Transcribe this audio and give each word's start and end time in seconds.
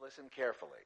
listen 0.00 0.28
carefully. 0.34 0.84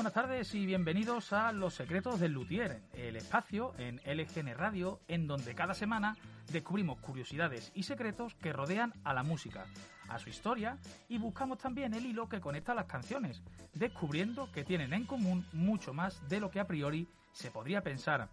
Buenas 0.00 0.14
tardes 0.14 0.54
y 0.54 0.64
bienvenidos 0.64 1.30
a 1.34 1.52
Los 1.52 1.74
Secretos 1.74 2.18
del 2.18 2.32
Luthier, 2.32 2.80
el 2.94 3.16
espacio 3.16 3.74
en 3.76 4.00
LGN 4.06 4.56
Radio 4.56 4.98
en 5.08 5.26
donde 5.26 5.54
cada 5.54 5.74
semana 5.74 6.16
descubrimos 6.50 7.00
curiosidades 7.00 7.70
y 7.74 7.82
secretos 7.82 8.34
que 8.36 8.54
rodean 8.54 8.94
a 9.04 9.12
la 9.12 9.22
música, 9.22 9.66
a 10.08 10.18
su 10.18 10.30
historia 10.30 10.78
y 11.10 11.18
buscamos 11.18 11.58
también 11.58 11.92
el 11.92 12.06
hilo 12.06 12.30
que 12.30 12.40
conecta 12.40 12.72
las 12.72 12.86
canciones, 12.86 13.42
descubriendo 13.74 14.50
que 14.50 14.64
tienen 14.64 14.94
en 14.94 15.04
común 15.04 15.44
mucho 15.52 15.92
más 15.92 16.26
de 16.30 16.40
lo 16.40 16.50
que 16.50 16.60
a 16.60 16.66
priori 16.66 17.06
se 17.32 17.50
podría 17.50 17.82
pensar. 17.82 18.30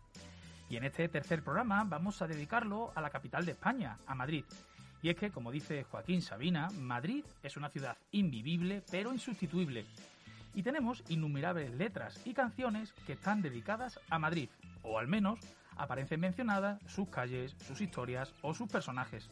Y 0.70 0.78
en 0.78 0.86
este 0.86 1.10
tercer 1.10 1.44
programa 1.44 1.84
vamos 1.84 2.22
a 2.22 2.28
dedicarlo 2.28 2.94
a 2.96 3.02
la 3.02 3.10
capital 3.10 3.46
de 3.46 3.52
España, 3.52 3.98
a 4.08 4.16
Madrid. 4.16 4.46
Y 5.02 5.10
es 5.10 5.18
que, 5.18 5.32
como 5.32 5.52
dice 5.52 5.84
Joaquín 5.84 6.22
Sabina, 6.22 6.70
Madrid 6.80 7.26
es 7.44 7.58
una 7.58 7.70
ciudad 7.70 7.98
invivible 8.12 8.84
pero 8.90 9.12
insustituible 9.12 9.86
y 10.58 10.64
tenemos 10.64 11.04
innumerables 11.08 11.72
letras 11.76 12.20
y 12.26 12.34
canciones 12.34 12.92
que 13.06 13.14
están 13.14 13.44
dedicadas 13.44 14.00
a 14.10 14.18
Madrid, 14.18 14.50
o 14.82 14.98
al 14.98 15.08
menos 15.08 15.40
aparecen 15.76 16.20
mencionadas 16.20 16.82
sus 16.88 17.10
calles, 17.10 17.56
sus 17.68 17.80
historias 17.80 18.34
o 18.42 18.56
sus 18.56 18.68
personajes. 18.68 19.30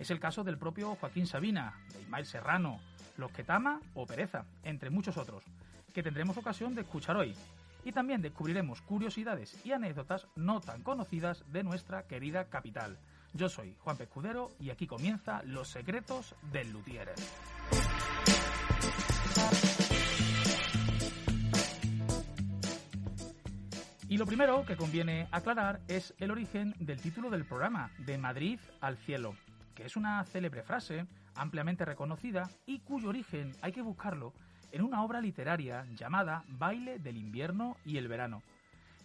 Es 0.00 0.10
el 0.10 0.18
caso 0.18 0.42
del 0.42 0.58
propio 0.58 0.96
Joaquín 0.96 1.28
Sabina, 1.28 1.78
de 1.92 2.02
Ismael 2.02 2.26
Serrano, 2.26 2.80
Los 3.16 3.30
que 3.30 3.44
Tama 3.44 3.80
o 3.94 4.06
Pereza, 4.06 4.44
entre 4.64 4.90
muchos 4.90 5.18
otros, 5.18 5.44
que 5.94 6.02
tendremos 6.02 6.36
ocasión 6.36 6.74
de 6.74 6.80
escuchar 6.80 7.16
hoy. 7.16 7.32
Y 7.84 7.92
también 7.92 8.20
descubriremos 8.20 8.82
curiosidades 8.82 9.64
y 9.64 9.70
anécdotas 9.70 10.26
no 10.34 10.60
tan 10.60 10.82
conocidas 10.82 11.44
de 11.52 11.62
nuestra 11.62 12.08
querida 12.08 12.46
capital. 12.46 12.98
Yo 13.34 13.48
soy 13.48 13.76
Juan 13.78 13.96
Pescudero 13.96 14.48
y 14.58 14.70
aquí 14.70 14.88
comienza 14.88 15.44
Los 15.44 15.68
secretos 15.68 16.34
del 16.50 16.72
Luthier. 16.72 17.14
Y 24.10 24.18
lo 24.18 24.26
primero 24.26 24.64
que 24.66 24.76
conviene 24.76 25.28
aclarar 25.30 25.82
es 25.86 26.14
el 26.18 26.32
origen 26.32 26.74
del 26.80 27.00
título 27.00 27.30
del 27.30 27.44
programa, 27.44 27.92
de 27.98 28.18
Madrid 28.18 28.58
al 28.80 28.96
cielo, 28.96 29.36
que 29.72 29.84
es 29.84 29.94
una 29.94 30.24
célebre 30.24 30.64
frase 30.64 31.06
ampliamente 31.36 31.84
reconocida 31.84 32.50
y 32.66 32.80
cuyo 32.80 33.10
origen 33.10 33.52
hay 33.62 33.70
que 33.70 33.82
buscarlo 33.82 34.32
en 34.72 34.82
una 34.82 35.04
obra 35.04 35.20
literaria 35.20 35.86
llamada 35.94 36.42
Baile 36.48 36.98
del 36.98 37.18
invierno 37.18 37.76
y 37.84 37.98
el 37.98 38.08
verano, 38.08 38.42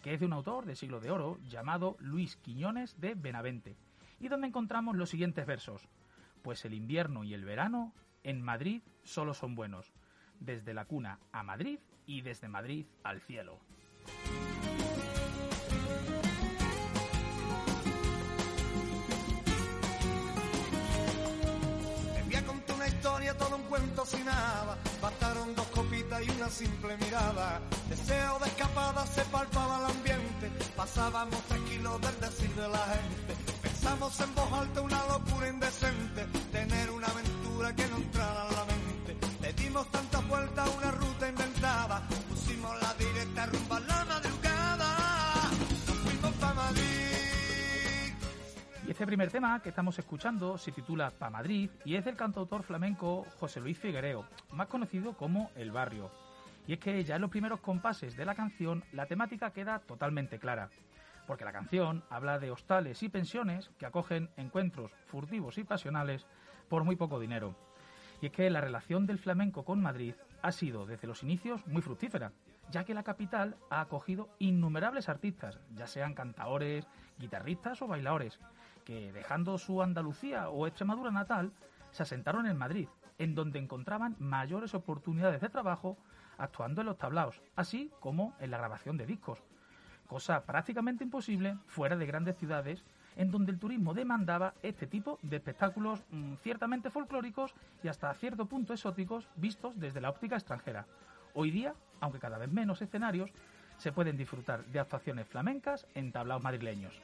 que 0.02 0.16
es 0.16 0.20
de 0.20 0.26
un 0.26 0.33
autor 0.33 0.66
de 0.66 0.76
siglo 0.76 1.00
de 1.00 1.11
oro 1.11 1.38
llamado 1.48 1.98
Luis 2.00 2.38
Quiñones 2.38 3.00
de 3.00 3.14
Benavente, 3.14 3.78
y 4.20 4.28
donde 4.28 4.48
encontramos 4.48 4.95
los 4.95 5.11
siguientes 5.11 5.45
versos. 5.45 5.88
Pues 6.42 6.66
el 6.66 6.73
invierno 6.73 7.23
y 7.23 7.36
el 7.36 7.45
verano 7.45 7.94
en 8.23 8.42
Madrid 8.42 8.81
solo 9.03 9.36
son 9.36 9.53
buenos, 9.53 9.94
desde 10.39 10.73
la 10.73 10.86
cuna 10.86 11.20
a 11.31 11.44
Madrid 11.44 11.78
y 12.08 12.22
desde 12.22 12.48
Madrid 12.48 12.88
al 13.03 13.22
cielo. 13.22 13.59
Todo 23.38 23.56
un 23.56 23.64
cuento 23.64 24.06
sin 24.06 24.26
nada. 24.26 24.78
Bastaron 25.02 25.56
dos 25.56 25.68
copitas 25.68 26.22
y 26.26 26.30
una 26.30 26.50
simple 26.50 26.98
mirada. 26.98 27.62
Deseo 27.90 28.40
de 28.40 28.48
escapada 28.48 29.06
se 29.08 29.22
palpaba 29.26 29.80
el 29.80 29.86
ambiente. 29.96 30.52
Pasábamos 30.76 31.42
tranquilos 31.44 32.02
del 32.02 32.20
decir 32.20 32.54
de 32.56 32.68
la 32.68 32.86
gente. 32.96 33.36
Pensamos 33.62 34.20
en 34.20 34.36
voz 34.36 34.54
alta 34.54 34.82
una 34.82 35.06
locura 35.08 35.50
indecente. 35.50 36.26
Tener 36.52 36.92
una 36.92 37.08
aventura 37.08 37.76
que 37.76 37.88
no 37.88 37.98
entrara 37.98 38.48
en 38.50 38.56
la 38.56 38.66
mente. 38.66 39.18
Le 39.42 39.54
dimos 39.54 39.90
tantas 39.92 40.28
vueltas 40.28 40.67
a 40.67 40.72
una 40.72 40.92
ruta 40.92 41.05
este 48.95 49.06
primer 49.06 49.30
tema 49.30 49.61
que 49.61 49.67
estamos 49.67 50.00
escuchando 50.00 50.58
se 50.58 50.72
titula 50.72 51.11
Pa 51.11 51.30
Madrid 51.30 51.70
y 51.83 51.95
es 51.95 52.06
del 52.06 52.16
cantautor 52.16 52.64
flamenco 52.64 53.26
José 53.42 53.60
Luis 53.60 53.78
Figuereo, 53.78 54.26
más 54.54 54.67
conocido 54.67 55.17
como 55.17 55.52
El 55.58 55.72
Barrio. 55.72 56.10
Y 56.66 56.72
es 56.72 56.80
que 56.80 57.04
ya 57.04 57.17
en 57.17 57.22
los 57.22 57.30
primeros 57.30 57.60
compases 57.60 58.16
de 58.16 58.23
la 58.23 58.36
canción 58.36 58.86
la 58.94 59.05
temática 59.05 59.52
queda 59.52 59.80
totalmente 59.80 60.39
clara, 60.39 60.70
porque 61.28 61.44
la 61.44 61.52
canción 61.52 62.05
habla 62.10 62.39
de 62.39 62.52
hostales 62.52 63.04
y 63.04 63.10
pensiones 63.10 63.70
que 63.78 63.86
acogen 63.86 64.30
encuentros 64.38 64.94
furtivos 65.08 65.58
y 65.58 65.66
pasionales 65.66 66.26
por 66.70 66.86
muy 66.86 66.95
poco 66.95 67.20
dinero. 67.20 67.54
Y 68.22 68.28
es 68.28 68.32
que 68.32 68.50
la 68.50 68.61
relación 68.61 69.05
del 69.05 69.20
flamenco 69.20 69.66
con 69.66 69.82
Madrid 69.82 70.16
ha 70.42 70.54
sido 70.54 70.86
desde 70.86 71.08
los 71.08 71.22
inicios 71.22 71.67
muy 71.67 71.82
fructífera, 71.82 72.32
ya 72.72 72.86
que 72.86 72.94
la 72.94 73.04
capital 73.04 73.58
ha 73.70 73.82
acogido 73.82 74.30
innumerables 74.39 75.10
artistas, 75.10 75.60
ya 75.73 75.86
sean 75.86 76.14
cantaores, 76.14 76.88
guitarristas 77.20 77.82
o 77.82 77.88
bailadores, 77.88 78.39
que 78.86 79.12
dejando 79.12 79.58
su 79.58 79.82
Andalucía 79.82 80.50
o 80.50 80.68
Extremadura 80.68 81.12
natal, 81.12 81.52
se 81.92 82.04
asentaron 82.04 82.46
en 82.46 82.58
Madrid, 82.58 82.88
en 83.18 83.36
donde 83.36 83.60
encontraban 83.60 84.16
mayores 84.20 84.73
oportunidades 84.73 85.42
de 85.42 85.50
trabajo 85.50 85.98
actuando 86.38 86.82
en 86.82 86.88
los 86.88 86.98
tablaos, 86.98 87.42
así 87.56 87.92
como 88.00 88.34
en 88.40 88.52
la 88.52 88.58
grabación 88.58 88.98
de 88.98 89.06
discos, 89.06 89.42
cosa 90.08 90.44
prácticamente 90.46 91.04
imposible 91.04 91.58
fuera 91.68 91.96
de 91.96 92.06
grandes 92.06 92.38
ciudades 92.38 92.84
en 93.16 93.32
donde 93.32 93.52
el 93.52 93.60
turismo 93.60 93.94
demandaba 93.94 94.54
este 94.62 94.88
tipo 94.88 95.20
de 95.22 95.38
espectáculos 95.38 96.04
mmm, 96.12 96.34
ciertamente 96.44 96.90
folclóricos 96.90 97.54
y 97.82 97.88
hasta 97.88 98.14
cierto 98.14 98.46
punto 98.46 98.73
exóticos 98.73 99.28
vistos 99.36 99.80
desde 99.80 100.02
la 100.02 100.10
óptica 100.10 100.36
extranjera. 100.36 100.86
Hoy 101.34 101.52
día, 101.52 101.73
aunque 102.02 102.20
cada 102.20 102.38
vez 102.38 102.52
menos 102.52 102.82
escenarios, 102.82 103.32
se 103.78 103.92
pueden 103.92 104.17
disfrutar 104.17 104.66
de 104.66 104.80
actuaciones 104.80 105.28
flamencas 105.28 105.88
en 105.96 106.12
tablaos 106.12 106.44
madrileños. 106.44 107.02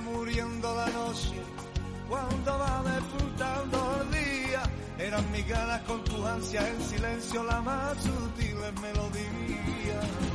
Muriendo 0.00 0.74
la 0.74 0.86
noche, 0.86 1.42
cuando 2.08 2.58
va 2.58 2.82
despuntando 2.82 4.02
el 4.02 4.10
día, 4.10 4.62
eran 4.98 5.30
mis 5.32 5.46
ganas 5.46 5.80
con 5.82 6.02
tu 6.04 6.24
ansia 6.26 6.68
en 6.68 6.82
silencio 6.82 7.42
la 7.44 7.60
más 7.60 7.96
sutil 8.02 8.56
melodía. 8.82 10.27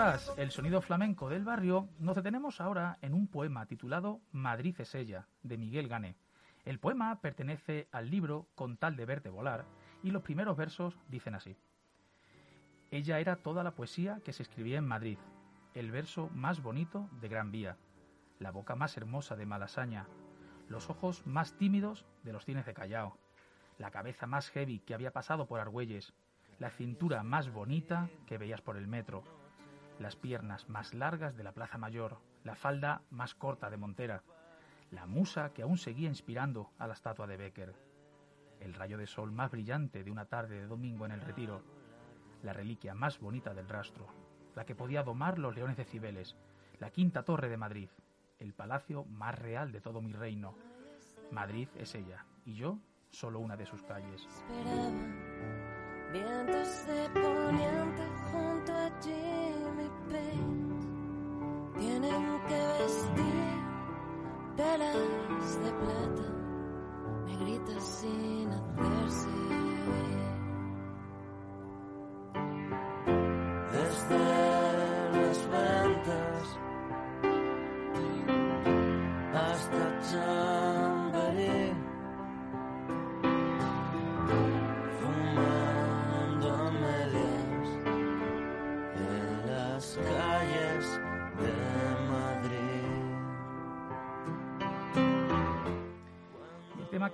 Atrás 0.00 0.32
el 0.38 0.50
sonido 0.50 0.80
flamenco 0.80 1.28
del 1.28 1.44
barrio, 1.44 1.90
nos 1.98 2.16
detenemos 2.16 2.62
ahora 2.62 2.96
en 3.02 3.12
un 3.12 3.26
poema 3.26 3.66
titulado 3.66 4.22
Madrid 4.32 4.74
es 4.80 4.94
ella, 4.94 5.28
de 5.42 5.58
Miguel 5.58 5.88
Gané. 5.88 6.16
El 6.64 6.78
poema 6.78 7.20
pertenece 7.20 7.86
al 7.92 8.08
libro 8.08 8.48
Con 8.54 8.78
tal 8.78 8.96
de 8.96 9.04
verte 9.04 9.28
volar, 9.28 9.66
y 10.02 10.10
los 10.10 10.22
primeros 10.22 10.56
versos 10.56 10.98
dicen 11.08 11.34
así. 11.34 11.54
Ella 12.90 13.20
era 13.20 13.36
toda 13.36 13.62
la 13.62 13.74
poesía 13.74 14.20
que 14.24 14.32
se 14.32 14.42
escribía 14.42 14.78
en 14.78 14.88
Madrid, 14.88 15.18
el 15.74 15.90
verso 15.90 16.30
más 16.32 16.62
bonito 16.62 17.10
de 17.20 17.28
Gran 17.28 17.50
Vía, 17.50 17.76
la 18.38 18.52
boca 18.52 18.76
más 18.76 18.96
hermosa 18.96 19.36
de 19.36 19.44
Malasaña, 19.44 20.06
los 20.70 20.88
ojos 20.88 21.26
más 21.26 21.58
tímidos 21.58 22.06
de 22.22 22.32
los 22.32 22.46
cines 22.46 22.64
de 22.64 22.72
Callao, 22.72 23.18
la 23.76 23.90
cabeza 23.90 24.26
más 24.26 24.48
heavy 24.48 24.80
que 24.80 24.94
había 24.94 25.12
pasado 25.12 25.46
por 25.46 25.60
Argüelles, 25.60 26.14
la 26.58 26.70
cintura 26.70 27.22
más 27.22 27.52
bonita 27.52 28.08
que 28.26 28.38
veías 28.38 28.62
por 28.62 28.78
el 28.78 28.86
metro, 28.86 29.39
las 30.00 30.16
piernas 30.16 30.68
más 30.68 30.94
largas 30.94 31.36
de 31.36 31.44
la 31.44 31.52
Plaza 31.52 31.78
Mayor, 31.78 32.18
la 32.42 32.56
falda 32.56 33.02
más 33.10 33.34
corta 33.34 33.68
de 33.70 33.76
Montera, 33.76 34.22
la 34.90 35.06
musa 35.06 35.52
que 35.52 35.62
aún 35.62 35.76
seguía 35.76 36.08
inspirando 36.08 36.70
a 36.78 36.86
la 36.86 36.94
estatua 36.94 37.26
de 37.26 37.36
Becker. 37.36 37.74
el 38.60 38.74
rayo 38.74 38.98
de 38.98 39.06
sol 39.06 39.32
más 39.32 39.50
brillante 39.50 40.04
de 40.04 40.10
una 40.10 40.26
tarde 40.26 40.60
de 40.60 40.66
domingo 40.66 41.06
en 41.06 41.12
el 41.12 41.20
retiro, 41.20 41.62
la 42.42 42.52
reliquia 42.52 42.94
más 42.94 43.18
bonita 43.18 43.54
del 43.54 43.68
rastro, 43.68 44.06
la 44.54 44.66
que 44.66 44.74
podía 44.74 45.02
domar 45.02 45.38
los 45.38 45.54
leones 45.54 45.76
de 45.76 45.84
Cibeles, 45.84 46.36
la 46.78 46.90
quinta 46.90 47.22
torre 47.22 47.48
de 47.48 47.56
Madrid, 47.56 47.88
el 48.38 48.52
palacio 48.52 49.04
más 49.04 49.38
real 49.38 49.72
de 49.72 49.80
todo 49.80 50.02
mi 50.02 50.12
reino. 50.12 50.54
Madrid 51.30 51.68
es 51.76 51.94
ella, 51.94 52.26
y 52.44 52.54
yo 52.54 52.78
solo 53.10 53.38
una 53.38 53.56
de 53.56 53.66
sus 53.66 53.82
calles. 53.82 54.26
Vientos 56.12 56.86
de 56.86 57.20
poniente 57.20 58.02
junto 58.30 58.72
a 58.72 58.90
Jimmy 59.02 59.88
Page, 60.10 61.78
tienen 61.78 62.40
que 62.48 62.82
vestir 62.82 63.50
telas 64.56 65.62
de 65.62 65.72
plata, 65.72 66.26
negritas 67.26 67.84
sin 67.84 68.48
hacerse. 68.50 70.19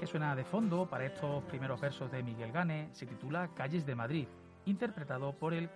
Suena 0.07 0.37
de 0.37 0.45
fondo 0.45 0.87
para 0.87 1.07
estos 1.07 1.43
primeros 1.45 1.81
versos 1.81 2.11
de 2.13 2.23
Miguel 2.23 2.53
Gane 2.53 2.89
se 2.93 3.07
titula 3.07 3.49
Calles 3.55 3.85
de 3.87 3.95
Madrid, 3.95 4.29
interpretado 4.65 5.33
por 5.33 5.53
el 5.53 5.69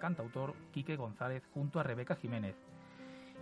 cantautor 0.00 0.54
Quique 0.72 0.96
González 0.96 1.42
junto 1.52 1.80
a 1.80 1.82
Rebeca 1.82 2.14
Jiménez. 2.14 2.54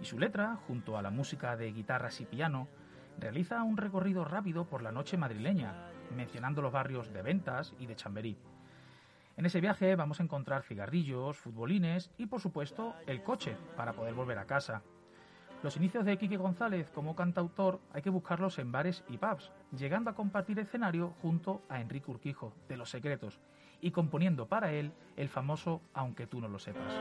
Y 0.01 0.05
su 0.05 0.19
letra, 0.19 0.57
junto 0.67 0.97
a 0.97 1.03
la 1.03 1.11
música 1.11 1.57
de 1.57 1.73
guitarras 1.73 2.21
y 2.21 2.27
piano, 2.27 2.69
realiza 3.19 3.63
un 3.63 3.77
recorrido 3.77 4.25
rápido 4.25 4.65
por 4.65 4.83
la 4.83 4.93
noche 4.93 5.17
madrileña, 5.17 5.75
mencionando 6.17 6.63
los 6.63 6.73
barrios 6.73 7.13
de 7.13 7.23
Ventas 7.23 7.75
y 7.79 7.87
de 7.87 7.97
Chamberí. 7.97 8.39
En 9.37 9.47
ese 9.47 9.61
viaje 9.61 9.95
vamos 9.95 10.21
a 10.21 10.23
encontrar 10.23 10.63
cigarrillos, 10.63 11.37
futbolines 11.37 12.11
y, 12.17 12.27
por 12.27 12.41
supuesto, 12.41 12.95
el 13.07 13.23
coche 13.23 13.57
para 13.77 13.93
poder 13.93 14.15
volver 14.15 14.39
a 14.39 14.47
casa, 14.47 14.83
los 15.63 15.77
inicios 15.77 16.05
de 16.05 16.19
Quique 16.19 16.37
González 16.37 16.91
como 16.91 17.17
cantautor 17.17 17.81
hay 17.93 18.03
que 18.03 18.11
buscarlos 18.11 18.59
en 18.59 18.73
bares 18.73 19.05
y 19.09 19.17
pubs, 19.17 19.53
llegando 19.77 20.11
a 20.11 20.15
compartir 20.15 20.59
escenario 20.59 21.15
junto 21.23 21.63
a 21.69 21.81
Enrique 21.81 22.11
Urquijo, 22.11 22.53
de 22.69 22.77
Los 22.77 22.91
Secretos, 22.91 23.41
y 23.81 23.91
componiendo 23.91 24.47
para 24.47 24.73
él 24.73 24.93
el 25.17 25.29
famoso 25.29 25.81
Aunque 25.93 26.27
tú 26.27 26.41
no 26.41 26.49
lo 26.49 26.59
sepas. 26.59 26.95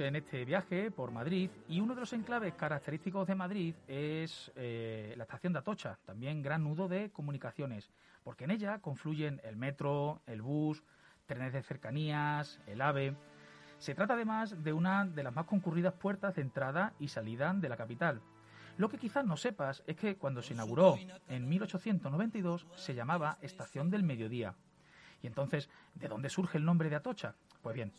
En 0.00 0.16
este 0.16 0.44
viaje 0.44 0.90
por 0.90 1.10
Madrid 1.10 1.50
y 1.68 1.80
uno 1.80 1.94
de 1.94 2.00
los 2.00 2.12
enclaves 2.12 2.54
característicos 2.54 3.26
de 3.26 3.34
Madrid 3.34 3.74
es 3.86 4.50
eh, 4.56 5.14
la 5.16 5.24
estación 5.24 5.52
de 5.52 5.58
Atocha, 5.58 5.98
también 6.04 6.42
gran 6.42 6.64
nudo 6.64 6.88
de 6.88 7.10
comunicaciones, 7.10 7.90
porque 8.22 8.44
en 8.44 8.52
ella 8.52 8.78
confluyen 8.78 9.40
el 9.44 9.56
metro, 9.56 10.22
el 10.26 10.40
bus, 10.40 10.82
trenes 11.26 11.52
de 11.52 11.62
cercanías, 11.62 12.58
el 12.66 12.80
AVE. 12.80 13.14
Se 13.78 13.94
trata 13.94 14.14
además 14.14 14.62
de 14.62 14.72
una 14.72 15.04
de 15.04 15.22
las 15.22 15.34
más 15.34 15.46
concurridas 15.46 15.94
puertas 15.94 16.34
de 16.36 16.42
entrada 16.42 16.94
y 16.98 17.08
salida 17.08 17.52
de 17.52 17.68
la 17.68 17.76
capital. 17.76 18.22
Lo 18.78 18.88
que 18.88 18.98
quizás 18.98 19.24
no 19.26 19.36
sepas 19.36 19.82
es 19.86 19.96
que 19.96 20.16
cuando 20.16 20.42
se 20.42 20.54
inauguró 20.54 20.96
en 21.28 21.48
1892 21.48 22.66
se 22.76 22.94
llamaba 22.94 23.38
Estación 23.42 23.90
del 23.90 24.02
Mediodía. 24.02 24.54
Y 25.22 25.26
entonces, 25.26 25.68
¿de 25.94 26.08
dónde 26.08 26.30
surge 26.30 26.58
el 26.58 26.64
nombre 26.64 26.88
de 26.88 26.96
Atocha? 26.96 27.34
Pues 27.62 27.76
bien, 27.76 27.92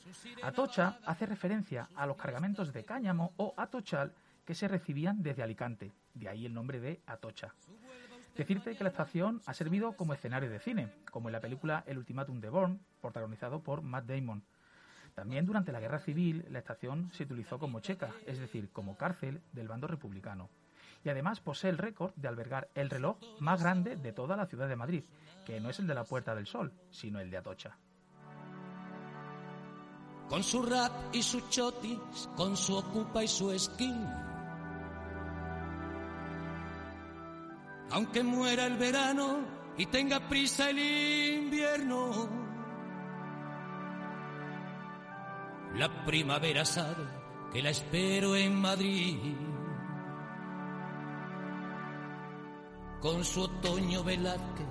Atocha 0.44 1.00
hace 1.06 1.26
referencia 1.26 1.90
a 1.96 2.06
los 2.06 2.18
cargamentos 2.18 2.74
de 2.74 2.84
cáñamo 2.84 3.34
o 3.38 3.54
atochal 3.56 4.14
que 4.46 4.56
se 4.56 4.68
recibían 4.68 5.24
desde 5.24 5.42
Alicante, 5.42 5.94
de 6.14 6.28
ahí 6.28 6.46
el 6.46 6.54
nombre 6.54 6.82
de 6.82 7.02
Atocha. 7.08 7.54
Decirte 8.36 8.76
que 8.76 8.84
la 8.84 8.90
estación 8.90 9.42
ha 9.46 9.54
servido 9.54 9.94
como 9.94 10.14
escenario 10.14 10.50
de 10.50 10.60
cine, 10.60 10.90
como 11.10 11.30
en 11.30 11.34
la 11.34 11.40
película 11.40 11.84
El 11.88 11.98
ultimátum 11.98 12.42
de 12.42 12.50
Bourne, 12.50 12.80
protagonizado 13.00 13.62
por 13.62 13.82
Matt 13.82 14.06
Damon. 14.06 14.44
También 15.16 15.46
durante 15.46 15.72
la 15.72 15.80
Guerra 15.80 16.00
Civil 16.00 16.46
la 16.50 16.60
estación 16.60 17.12
se 17.14 17.24
utilizó 17.24 17.58
como 17.58 17.80
checa, 17.80 18.10
es 18.26 18.40
decir, 18.40 18.70
como 18.72 18.98
cárcel 18.98 19.42
del 19.54 19.68
bando 19.68 19.88
republicano 19.88 20.50
y 21.04 21.10
además 21.10 21.40
posee 21.40 21.70
el 21.70 21.78
récord 21.78 22.14
de 22.16 22.28
albergar 22.28 22.70
el 22.76 22.90
reloj 22.90 23.18
más 23.40 23.62
grande 23.62 23.96
de 23.96 24.14
toda 24.14 24.38
la 24.38 24.46
ciudad 24.46 24.68
de 24.68 24.76
Madrid, 24.76 25.04
que 25.46 25.60
no 25.60 25.70
es 25.70 25.80
el 25.80 25.88
de 25.88 25.96
la 25.96 26.06
Puerta 26.06 26.34
del 26.34 26.48
Sol, 26.48 26.72
sino 26.92 27.20
el 27.20 27.30
de 27.30 27.38
Atocha. 27.38 27.78
Con 30.30 30.44
su 30.44 30.62
rap 30.64 30.92
y 31.14 31.22
su 31.22 31.42
chotis, 31.50 32.30
con 32.36 32.58
su 32.58 32.76
ocupa 32.76 33.24
y 33.24 33.28
su 33.28 33.58
skin. 33.58 34.08
Aunque 37.92 38.24
muera 38.24 38.66
el 38.66 38.78
verano 38.78 39.40
y 39.78 39.86
tenga 39.86 40.28
prisa 40.28 40.70
el 40.70 40.80
invierno, 40.80 42.28
la 45.76 46.06
primavera 46.06 46.66
sabe 46.66 47.06
que 47.52 47.62
la 47.62 47.70
espero 47.70 48.36
en 48.36 48.56
Madrid. 48.60 49.36
con 53.04 53.22
su 53.26 53.42
otoño 53.42 54.02
Velázquez, 54.02 54.66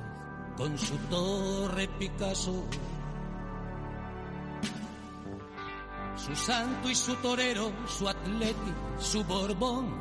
con 0.56 0.78
su 0.78 0.96
torre 1.10 1.86
Picasso, 1.98 2.64
su 6.24 6.36
santo 6.36 6.88
y 6.88 6.94
su 6.94 7.16
torero, 7.16 7.72
su 7.86 8.08
atleti, 8.08 8.72
su 8.98 9.24
borbón, 9.24 9.92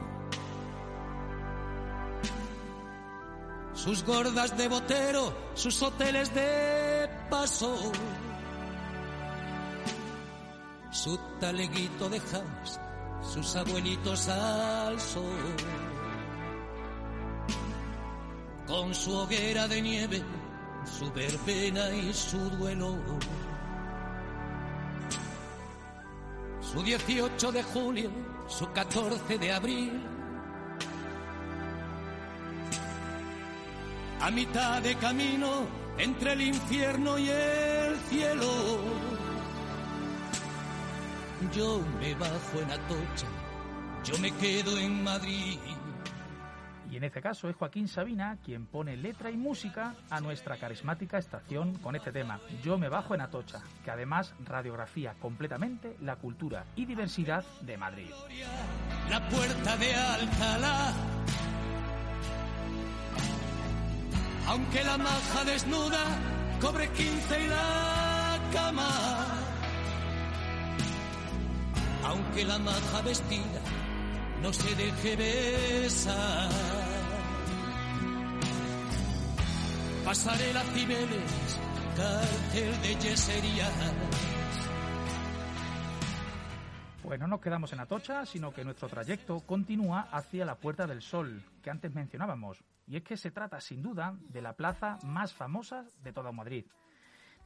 sus 3.74 4.04
gordas 4.04 4.56
de 4.56 4.68
botero, 4.68 5.34
sus 5.56 5.82
hoteles 5.82 6.34
de 6.36 7.10
paso, 7.30 7.76
su 10.92 11.18
taleguito 11.40 12.08
de 12.10 12.20
jazz, 12.20 12.80
sus 13.22 13.56
abuelitos 13.56 14.30
al 14.30 15.00
sol. 15.00 15.56
Con 18.68 18.94
su 18.94 19.12
hoguera 19.12 19.68
de 19.68 19.82
nieve, 19.82 20.24
su 20.86 21.12
verbena 21.12 21.90
y 21.96 22.14
su 22.14 22.38
duelo. 22.52 22.96
Su 26.72 26.82
18 26.82 27.52
de 27.52 27.64
julio, 27.64 28.10
su 28.48 28.72
14 28.72 29.38
de 29.38 29.52
abril. 29.52 30.02
A 34.22 34.32
mitad 34.32 34.82
de 34.82 34.96
camino 34.96 35.68
entre 35.98 36.32
el 36.32 36.42
infierno 36.42 37.18
y 37.20 37.30
el 37.30 37.98
cielo. 38.10 38.48
Yo 41.54 41.82
me 42.00 42.16
bajo 42.16 42.60
en 42.62 42.72
Atocha, 42.72 43.28
yo 44.06 44.18
me 44.20 44.32
quedo 44.32 44.78
en 44.78 45.04
Madrid. 45.04 45.58
Y 46.92 46.98
en 46.98 47.06
este 47.06 47.22
caso 47.22 47.50
es 47.50 47.56
Joaquín 47.56 47.88
Sabina 47.88 48.38
quien 48.44 48.66
pone 48.66 48.98
letra 48.98 49.32
y 49.32 49.38
música 49.38 49.96
a 50.10 50.20
nuestra 50.20 50.58
carismática 50.58 51.18
estación 51.18 51.74
con 51.76 51.96
este 51.96 52.12
tema, 52.12 52.40
Yo 52.62 52.78
me 52.78 52.90
bajo 52.90 53.16
en 53.16 53.22
Atocha, 53.22 53.62
que 53.84 53.92
además 53.92 54.36
radiografía 54.46 55.16
completamente 55.20 55.96
la 56.02 56.18
cultura 56.18 56.66
y 56.76 56.86
diversidad 56.86 57.46
de 57.62 57.78
Madrid. 57.78 58.12
La 59.10 59.28
puerta 59.30 59.78
de 59.78 59.96
Alcalá. 59.96 60.94
aunque 64.52 64.84
la 64.84 64.98
maja 64.98 65.46
desnuda 65.46 66.04
cobre 66.60 66.90
quince 66.90 67.40
y 67.42 67.48
la 67.48 68.40
cama, 68.52 68.90
aunque 72.06 72.44
la 72.46 72.60
maja 72.60 73.02
vestida 73.02 73.62
no 74.42 74.52
se 74.52 74.76
deje 74.76 75.16
besar. 75.16 76.81
Pasaré 80.06 80.52
las 80.52 80.66
Cibeles, 80.74 81.60
cárcel 81.96 82.82
de 82.82 82.96
yeserías. 82.96 83.94
Pues 87.04 87.20
no 87.20 87.28
nos 87.28 87.40
quedamos 87.40 87.72
en 87.74 87.80
Atocha, 87.82 88.26
sino 88.26 88.52
que 88.52 88.64
nuestro 88.64 88.90
trayecto 88.90 89.42
continúa 89.42 90.08
hacia 90.12 90.44
la 90.44 90.56
Puerta 90.56 90.88
del 90.88 91.02
Sol, 91.02 91.44
que 91.62 91.70
antes 91.70 91.94
mencionábamos. 91.94 92.64
Y 92.88 92.98
es 92.98 93.04
que 93.04 93.16
se 93.16 93.32
trata, 93.32 93.62
sin 93.62 93.84
duda, 93.84 94.16
de 94.22 94.42
la 94.42 94.54
plaza 94.54 94.98
más 95.04 95.34
famosa 95.34 95.86
de 96.04 96.14
toda 96.14 96.32
Madrid. 96.32 96.66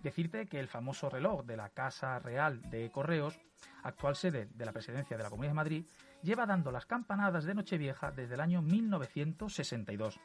Decirte 0.01 0.45
que 0.45 0.59
el 0.59 0.67
famoso 0.67 1.09
reloj 1.09 1.43
de 1.45 1.57
la 1.57 1.69
Casa 1.69 2.19
Real 2.19 2.61
de 2.69 2.89
Correos, 2.89 3.39
actual 3.83 4.15
sede 4.15 4.47
de 4.53 4.65
la 4.65 4.71
Presidencia 4.71 5.17
de 5.17 5.23
la 5.23 5.29
Comunidad 5.29 5.51
de 5.51 5.55
Madrid, 5.55 5.85
lleva 6.23 6.45
dando 6.45 6.71
las 6.71 6.85
campanadas 6.85 7.43
de 7.43 7.53
Nochevieja 7.53 8.11
desde 8.11 8.35
el 8.35 8.41
año 8.41 8.61
1962. 8.61 10.19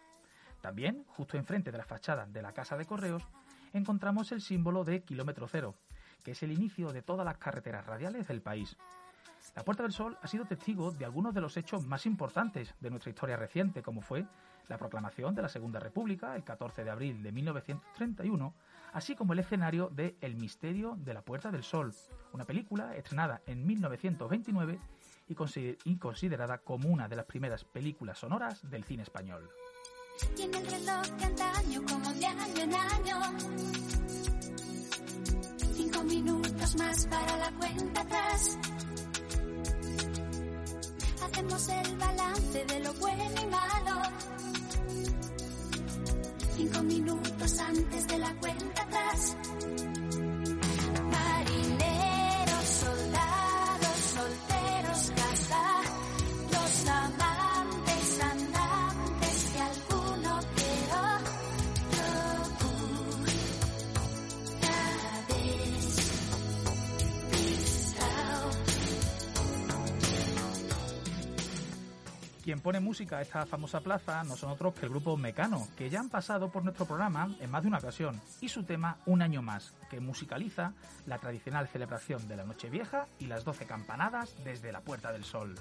También, 0.60 1.04
justo 1.08 1.36
enfrente 1.36 1.72
de 1.72 1.78
la 1.78 1.84
fachada 1.84 2.26
de 2.26 2.42
la 2.42 2.52
Casa 2.52 2.76
de 2.76 2.86
Correos, 2.86 3.22
encontramos 3.72 4.32
el 4.32 4.40
símbolo 4.40 4.84
de 4.84 5.02
kilómetro 5.02 5.48
cero, 5.48 5.74
que 6.22 6.32
es 6.32 6.42
el 6.42 6.52
inicio 6.52 6.92
de 6.92 7.02
todas 7.02 7.24
las 7.24 7.38
carreteras 7.38 7.86
radiales 7.86 8.28
del 8.28 8.42
país. 8.42 8.76
La 9.56 9.64
Puerta 9.64 9.82
del 9.82 9.92
Sol 9.92 10.18
ha 10.20 10.28
sido 10.28 10.44
testigo 10.44 10.90
de 10.90 11.04
algunos 11.04 11.34
de 11.34 11.40
los 11.40 11.56
hechos 11.56 11.86
más 11.86 12.04
importantes 12.04 12.74
de 12.80 12.90
nuestra 12.90 13.10
historia 13.10 13.36
reciente, 13.36 13.82
como 13.82 14.02
fue 14.02 14.26
la 14.68 14.78
proclamación 14.78 15.34
de 15.34 15.42
la 15.42 15.48
Segunda 15.48 15.80
República 15.80 16.36
el 16.36 16.44
14 16.44 16.84
de 16.84 16.90
abril 16.90 17.22
de 17.22 17.32
1931, 17.32 18.54
así 18.92 19.16
como 19.16 19.32
el 19.32 19.38
escenario 19.38 19.88
de 19.88 20.16
El 20.20 20.36
misterio 20.36 20.96
de 20.96 21.14
la 21.14 21.22
Puerta 21.22 21.50
del 21.50 21.64
Sol, 21.64 21.94
una 22.32 22.44
película 22.44 22.94
estrenada 22.94 23.40
en 23.46 23.66
1929 23.66 24.78
y, 25.26 25.96
considerada 25.96 26.58
como 26.58 26.88
una 26.88 27.08
de 27.08 27.16
las 27.16 27.24
primeras 27.24 27.64
películas 27.64 28.18
sonoras 28.18 28.68
del 28.68 28.84
cine 28.84 29.04
español. 29.04 29.48
Tiene 30.36 30.58
el 30.58 30.66
reloj 30.66 31.06
de 31.18 31.24
antaño 31.24 31.82
como 31.88 32.12
de 32.14 32.26
año 32.26 32.62
en 32.62 32.74
año. 32.74 33.20
Cinco 35.74 36.02
minutos 36.04 36.76
más 36.76 37.06
para 37.06 37.36
la 37.36 37.50
cuenta 37.52 37.69
Quien 72.50 72.58
pone 72.58 72.80
música 72.80 73.18
a 73.18 73.22
esta 73.22 73.46
famosa 73.46 73.80
plaza 73.80 74.24
no 74.24 74.36
son 74.36 74.50
otros 74.50 74.74
que 74.74 74.84
el 74.84 74.90
grupo 74.90 75.16
Mecano, 75.16 75.68
que 75.78 75.88
ya 75.88 76.00
han 76.00 76.08
pasado 76.08 76.50
por 76.50 76.64
nuestro 76.64 76.84
programa 76.84 77.32
en 77.38 77.48
más 77.48 77.62
de 77.62 77.68
una 77.68 77.78
ocasión, 77.78 78.20
y 78.40 78.48
su 78.48 78.64
tema 78.64 78.96
Un 79.06 79.22
año 79.22 79.40
más, 79.40 79.72
que 79.88 80.00
musicaliza 80.00 80.72
la 81.06 81.18
tradicional 81.18 81.68
celebración 81.68 82.26
de 82.26 82.34
la 82.34 82.44
Nochevieja 82.44 83.06
y 83.20 83.26
las 83.26 83.44
12 83.44 83.66
campanadas 83.66 84.34
desde 84.42 84.72
la 84.72 84.80
Puerta 84.80 85.12
del 85.12 85.22
Sol. 85.22 85.54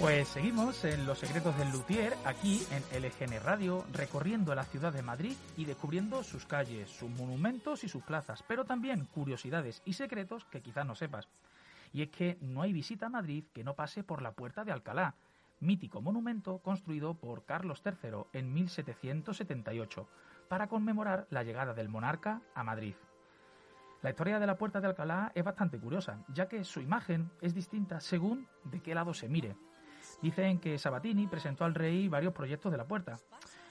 Pues 0.00 0.28
seguimos 0.28 0.84
en 0.84 1.06
Los 1.06 1.18
Secretos 1.18 1.58
del 1.58 1.72
Luthier, 1.72 2.14
aquí 2.24 2.62
en 2.70 3.02
LGN 3.02 3.42
Radio, 3.42 3.84
recorriendo 3.92 4.54
la 4.54 4.62
ciudad 4.62 4.92
de 4.92 5.02
Madrid 5.02 5.36
y 5.56 5.64
descubriendo 5.64 6.22
sus 6.22 6.46
calles, 6.46 6.88
sus 6.88 7.10
monumentos 7.10 7.82
y 7.82 7.88
sus 7.88 8.04
plazas, 8.04 8.44
pero 8.46 8.64
también 8.64 9.06
curiosidades 9.06 9.82
y 9.84 9.94
secretos 9.94 10.44
que 10.44 10.62
quizás 10.62 10.86
no 10.86 10.94
sepas. 10.94 11.28
Y 11.92 12.02
es 12.02 12.10
que 12.10 12.38
no 12.40 12.62
hay 12.62 12.72
visita 12.72 13.06
a 13.06 13.10
Madrid 13.10 13.44
que 13.52 13.64
no 13.64 13.74
pase 13.74 14.04
por 14.04 14.22
la 14.22 14.32
Puerta 14.32 14.64
de 14.64 14.70
Alcalá, 14.70 15.16
mítico 15.58 16.00
monumento 16.00 16.58
construido 16.60 17.14
por 17.14 17.44
Carlos 17.44 17.82
III 17.84 18.26
en 18.34 18.54
1778, 18.54 20.08
para 20.48 20.68
conmemorar 20.68 21.26
la 21.30 21.42
llegada 21.42 21.74
del 21.74 21.88
monarca 21.88 22.40
a 22.54 22.62
Madrid. 22.62 22.94
La 24.00 24.10
historia 24.10 24.38
de 24.38 24.46
la 24.46 24.56
Puerta 24.56 24.80
de 24.80 24.86
Alcalá 24.86 25.32
es 25.34 25.42
bastante 25.42 25.80
curiosa, 25.80 26.24
ya 26.32 26.46
que 26.46 26.62
su 26.62 26.80
imagen 26.80 27.32
es 27.40 27.52
distinta 27.52 27.98
según 27.98 28.46
de 28.62 28.80
qué 28.80 28.94
lado 28.94 29.12
se 29.12 29.28
mire. 29.28 29.56
Dicen 30.22 30.58
que 30.58 30.78
Sabatini 30.78 31.26
presentó 31.26 31.64
al 31.64 31.74
rey 31.74 32.08
varios 32.08 32.32
proyectos 32.32 32.72
de 32.72 32.78
la 32.78 32.88
puerta. 32.88 33.18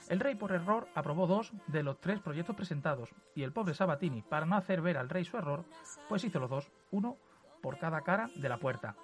El 0.08 0.20
rey 0.20 0.34
por 0.34 0.52
error 0.52 0.88
aprobó 0.94 1.26
dos 1.26 1.52
de 1.66 1.82
los 1.82 2.00
tres 2.00 2.20
proyectos 2.20 2.56
presentados 2.56 3.10
y 3.34 3.42
el 3.42 3.52
pobre 3.52 3.74
Sabatini, 3.74 4.22
para 4.22 4.46
no 4.46 4.56
hacer 4.56 4.80
ver 4.80 4.96
al 4.96 5.10
rey 5.10 5.24
su 5.24 5.36
error, 5.36 5.64
pues 6.08 6.24
hizo 6.24 6.40
los 6.40 6.48
dos, 6.48 6.70
uno 6.90 7.18
por 7.60 7.78
cada 7.78 8.00
cara 8.00 8.30
de 8.34 8.48
la 8.48 8.56
puerta. 8.56 8.96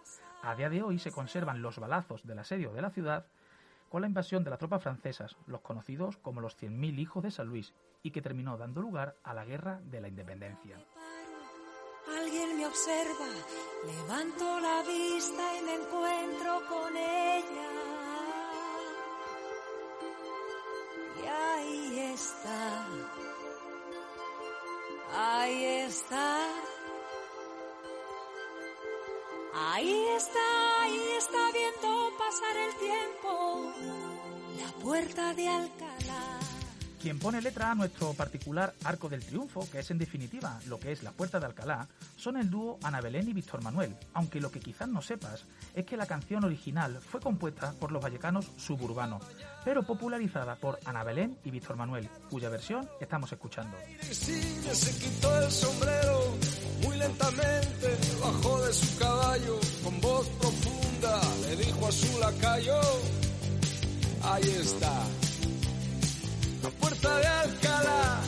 A 0.43 0.55
día 0.55 0.71
de 0.71 0.83
hoy 0.83 0.99
se 0.99 1.13
conservan 1.13 1.61
los 1.61 1.79
balazos 1.79 2.27
del 2.27 2.39
asedio 2.39 2.73
de 2.73 2.83
la 2.83 2.91
ciudad 2.91 3.27
con 3.91 4.01
la 4.01 4.09
invasión 4.09 4.43
de 4.45 4.51
las 4.51 4.59
tropas 4.59 4.83
francesas, 4.83 5.37
los 5.47 5.61
conocidos 5.61 6.17
como 6.17 6.41
los 6.41 6.61
100.000 6.61 6.99
hijos 6.99 7.23
de 7.23 7.31
San 7.31 7.49
Luis, 7.49 7.75
y 8.03 8.11
que 8.11 8.23
terminó 8.23 8.57
dando 8.57 8.81
lugar 8.81 9.17
a 9.23 9.35
la 9.35 9.45
Guerra 9.45 9.81
de 9.85 10.01
la 10.01 10.09
Independencia. 10.09 10.79
Alguien 12.07 12.59
me 12.59 12.67
observa, 12.67 13.27
levanto 13.85 14.61
la 14.61 14.83
vista 14.83 15.57
y 15.59 15.63
me 15.63 15.75
encuentro 15.75 16.69
con 16.69 16.97
ella. 16.97 17.71
Y 21.23 21.27
ahí 21.27 21.99
está, 22.15 22.87
ahí 25.15 25.65
está, 25.65 26.47
ahí 29.55 30.07
está, 30.17 30.83
ahí 30.83 31.03
está 31.17 31.51
viendo 31.53 32.13
pasar 32.19 32.57
el 32.57 32.75
tiempo, 32.77 33.73
la 34.59 34.73
puerta 34.83 35.33
de 35.33 35.49
Alcalá. 35.49 35.94
Quien 37.05 37.19
pone 37.19 37.43
letra 37.43 37.71
a 37.71 37.75
nuestro 37.75 38.15
particular 38.15 38.73
Arco 38.83 39.11
del 39.11 39.23
Triunfo, 39.23 39.69
que 39.71 39.81
es 39.81 39.91
en 39.91 39.99
definitiva 39.99 40.59
lo 40.69 40.81
que 40.81 40.91
es 40.91 41.03
la 41.03 41.13
Puerta 41.13 41.39
de 41.39 41.45
Alcalá, 41.45 41.87
son 42.17 42.39
el 42.39 42.49
dúo 42.49 42.79
Ana 42.83 43.03
Belén 43.03 43.29
y 43.29 43.35
Víctor 43.35 43.63
Manuel, 43.63 43.95
aunque 44.15 44.41
lo 44.41 44.51
que 44.51 44.59
quizás 44.59 44.89
no 44.89 45.03
sepas 45.03 45.45
es 45.75 45.85
que 45.85 45.99
la 45.99 46.07
canción 46.07 46.45
original 46.45 46.99
fue 47.03 47.21
compuesta 47.21 47.73
por 47.73 47.93
los 47.93 48.03
vallecanos 48.03 48.51
suburbanos, 48.57 49.23
pero 49.67 49.83
popularizada 49.83 50.57
por 50.57 50.79
Ana 50.87 51.05
Belén 51.05 51.37
y 51.45 51.51
Víctor 51.51 51.77
Manuel, 51.77 52.09
cuya 52.31 52.49
versión 52.49 52.89
estamos 52.99 53.31
escuchando. 53.31 53.77
Ahí 64.23 64.49
está. 64.49 65.05
La 67.05 67.11
puerta 67.11 67.19
de 67.19 67.27
Alcalá. 67.27 68.21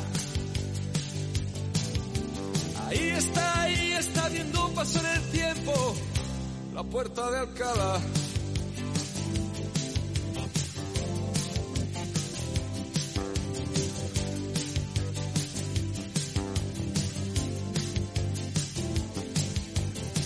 Ahí 2.86 3.08
está, 3.08 3.60
ahí 3.62 3.92
está 3.92 4.28
viendo 4.28 4.68
pasar 4.74 5.16
el 5.16 5.22
tiempo. 5.30 5.96
La 6.74 6.82
puerta 6.82 7.30
de 7.30 7.38
Alcalá. 7.38 8.00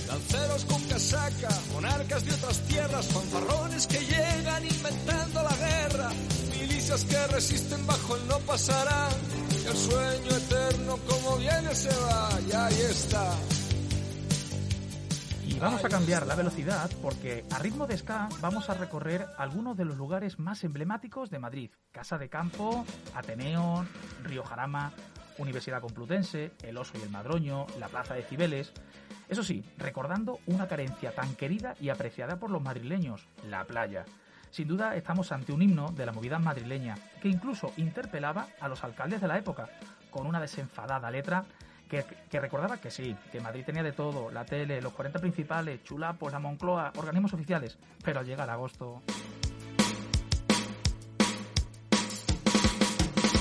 Lanceros 0.09 0.65
con 0.65 0.83
casaca, 0.89 1.49
monarcas 1.73 2.25
de 2.25 2.33
otras 2.33 2.59
tierras, 2.67 3.07
fanfarrones 3.07 3.87
que 3.87 4.01
llegan 4.01 4.67
inventando 4.67 5.43
la 5.43 5.57
guerra, 5.57 6.11
que 6.91 7.27
resisten 7.29 7.87
bajo 7.87 8.17
el 8.17 8.27
no 8.27 8.39
pasará, 8.41 9.09
el 9.65 9.77
sueño 9.77 10.37
eterno 10.37 10.99
como 11.09 11.37
viene 11.37 11.73
se 11.73 11.89
va, 11.89 12.31
y 12.41 12.53
ahí 12.53 12.81
está. 12.91 13.33
Y 15.47 15.57
vamos 15.61 15.85
a 15.85 15.89
cambiar 15.89 16.27
la 16.27 16.35
velocidad 16.35 16.91
porque 17.01 17.45
a 17.53 17.61
ritmo 17.61 17.87
de 17.87 17.97
ska 17.97 18.29
vamos 18.41 18.69
a 18.71 18.75
recorrer 18.75 19.25
algunos 19.39 19.77
de 19.77 19.85
los 19.85 19.97
lugares 19.97 20.41
más 20.41 20.65
emblemáticos 20.65 21.31
de 21.31 21.39
Madrid. 21.39 21.71
Casa 21.93 22.19
de 22.19 22.29
Campo, 22.29 22.85
Ateneo, 23.15 23.87
Río 24.25 24.43
Jarama, 24.43 24.93
Universidad 25.39 25.81
Complutense, 25.81 26.51
El 26.61 26.77
Oso 26.77 26.99
y 26.99 27.03
el 27.03 27.11
Madroño, 27.11 27.67
la 27.79 27.89
Plaza 27.89 28.15
de 28.15 28.25
Cibeles. 28.25 28.73
Eso 29.29 29.45
sí, 29.45 29.65
recordando 29.79 30.41
una 30.47 30.67
carencia 30.67 31.15
tan 31.15 31.37
querida 31.37 31.77
y 31.81 31.91
apreciada 31.91 32.41
por 32.41 32.51
los 32.51 32.61
madrileños, 32.61 33.29
la 33.49 33.65
playa. 33.65 34.05
Sin 34.51 34.67
duda 34.67 34.97
estamos 34.97 35.31
ante 35.31 35.53
un 35.53 35.63
himno 35.63 35.93
de 35.93 36.05
la 36.05 36.13
movida 36.13 36.39
madrileña, 36.39 36.97
que 37.23 37.29
incluso 37.29 37.73
interpelaba 37.77 38.49
a 38.61 38.69
los 38.69 38.83
alcaldes 38.83 39.21
de 39.21 39.29
la 39.29 39.39
época, 39.39 39.69
con 40.11 40.27
una 40.27 40.41
desenfadada 40.41 41.11
letra 41.11 41.45
que, 41.89 42.41
recordaba 42.41 42.79
que 42.79 42.91
sí, 42.91 43.17
que 43.33 43.41
Madrid 43.41 43.65
tenía 43.65 43.83
de 43.83 43.93
todo, 43.93 44.31
la 44.31 44.45
tele, 44.45 44.81
los 44.81 44.93
40 44.93 45.19
principales, 45.19 45.83
chulapos, 45.83 46.33
la 46.33 46.39
Moncloa, 46.39 46.93
organismos 46.97 47.33
oficiales, 47.33 47.79
pero 48.05 48.21
al 48.21 48.27
llegar 48.27 48.49
agosto... 48.51 49.03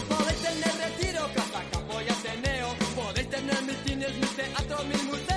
Podéis 0.09 0.41
tener 0.41 0.73
retiro. 0.77 1.21
Podéis 2.95 3.29
tener 3.29 3.55
cines, 3.85 4.13
mil 4.15 4.29
teatros, 4.35 4.85
museos. 4.85 5.28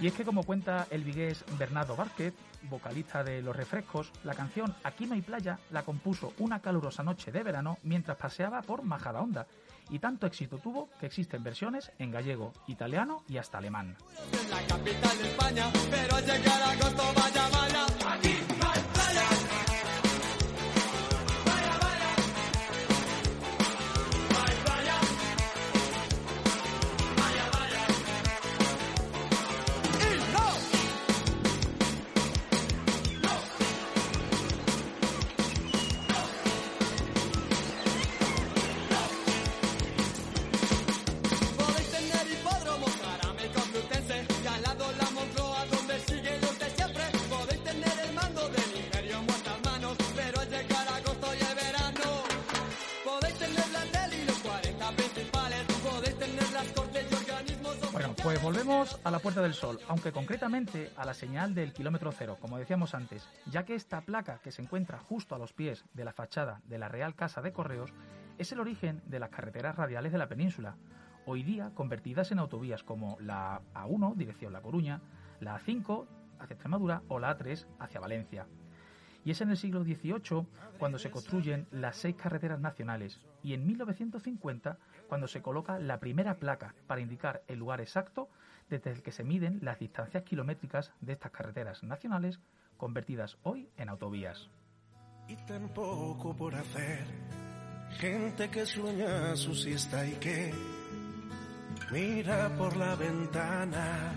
Y 0.00 0.06
es 0.06 0.14
que 0.14 0.24
como 0.24 0.44
cuenta 0.44 0.86
el 0.90 1.04
vigués 1.04 1.44
Bernardo 1.58 1.94
Vázquez, 1.94 2.32
vocalista 2.70 3.22
de 3.22 3.42
Los 3.42 3.54
Refrescos, 3.54 4.10
la 4.24 4.34
canción 4.34 4.74
Aquí 4.82 5.06
no 5.06 5.14
hay 5.14 5.20
playa 5.20 5.58
la 5.70 5.82
compuso 5.82 6.32
una 6.38 6.60
calurosa 6.60 7.02
noche 7.02 7.30
de 7.30 7.42
verano 7.42 7.78
mientras 7.82 8.16
paseaba 8.16 8.62
por 8.62 8.82
Majadahonda. 8.82 9.46
Y 9.90 9.98
tanto 9.98 10.26
éxito 10.26 10.58
tuvo 10.58 10.88
que 10.98 11.06
existen 11.06 11.42
versiones 11.42 11.92
en 11.98 12.12
gallego, 12.12 12.52
italiano 12.66 13.24
y 13.28 13.36
hasta 13.36 13.58
alemán. 13.58 13.96
Del 59.30 59.54
Sol, 59.54 59.78
aunque 59.86 60.10
concretamente 60.10 60.90
a 60.96 61.04
la 61.04 61.14
señal 61.14 61.54
del 61.54 61.72
kilómetro 61.72 62.10
cero, 62.10 62.36
como 62.40 62.58
decíamos 62.58 62.96
antes, 62.96 63.28
ya 63.46 63.64
que 63.64 63.76
esta 63.76 64.00
placa 64.00 64.40
que 64.42 64.50
se 64.50 64.60
encuentra 64.60 64.98
justo 64.98 65.36
a 65.36 65.38
los 65.38 65.52
pies 65.52 65.84
de 65.94 66.04
la 66.04 66.12
fachada 66.12 66.60
de 66.64 66.78
la 66.78 66.88
Real 66.88 67.14
Casa 67.14 67.40
de 67.40 67.52
Correos 67.52 67.92
es 68.38 68.50
el 68.50 68.58
origen 68.58 69.02
de 69.06 69.20
las 69.20 69.30
carreteras 69.30 69.76
radiales 69.76 70.10
de 70.10 70.18
la 70.18 70.28
península, 70.28 70.76
hoy 71.26 71.44
día 71.44 71.70
convertidas 71.74 72.32
en 72.32 72.40
autovías 72.40 72.82
como 72.82 73.18
la 73.20 73.62
A1, 73.72 74.16
dirección 74.16 74.52
La 74.52 74.62
Coruña, 74.62 75.00
la 75.38 75.60
A5 75.60 76.06
hacia 76.40 76.54
Extremadura 76.54 77.02
o 77.06 77.20
la 77.20 77.38
A3 77.38 77.66
hacia 77.78 78.00
Valencia. 78.00 78.48
Y 79.24 79.32
es 79.32 79.40
en 79.40 79.50
el 79.50 79.56
siglo 79.56 79.82
XVIII 79.84 80.46
cuando 80.78 80.98
se 80.98 81.10
construyen 81.10 81.66
las 81.70 81.96
seis 81.96 82.16
carreteras 82.16 82.60
nacionales 82.60 83.20
y 83.42 83.54
en 83.54 83.66
1950 83.66 84.78
cuando 85.08 85.28
se 85.28 85.42
coloca 85.42 85.78
la 85.78 86.00
primera 86.00 86.38
placa 86.38 86.74
para 86.86 87.00
indicar 87.00 87.42
el 87.48 87.58
lugar 87.58 87.80
exacto 87.80 88.28
desde 88.68 88.92
el 88.92 89.02
que 89.02 89.12
se 89.12 89.24
miden 89.24 89.58
las 89.62 89.78
distancias 89.78 90.22
kilométricas 90.22 90.92
de 91.00 91.12
estas 91.12 91.32
carreteras 91.32 91.82
nacionales 91.82 92.38
convertidas 92.76 93.36
hoy 93.42 93.68
en 93.76 93.88
autovías. 93.88 94.48
y 95.28 95.36
tan 95.46 95.68
poco 95.68 96.34
por 96.34 96.54
hacer. 96.54 97.04
Gente 97.98 98.50
que 98.50 98.66
sueña 98.66 99.36
su 99.36 99.54
siesta 99.54 100.04
y 100.06 100.14
que 100.14 100.52
mira 101.92 102.48
por 102.56 102.76
la 102.76 102.96
ventana. 102.96 104.12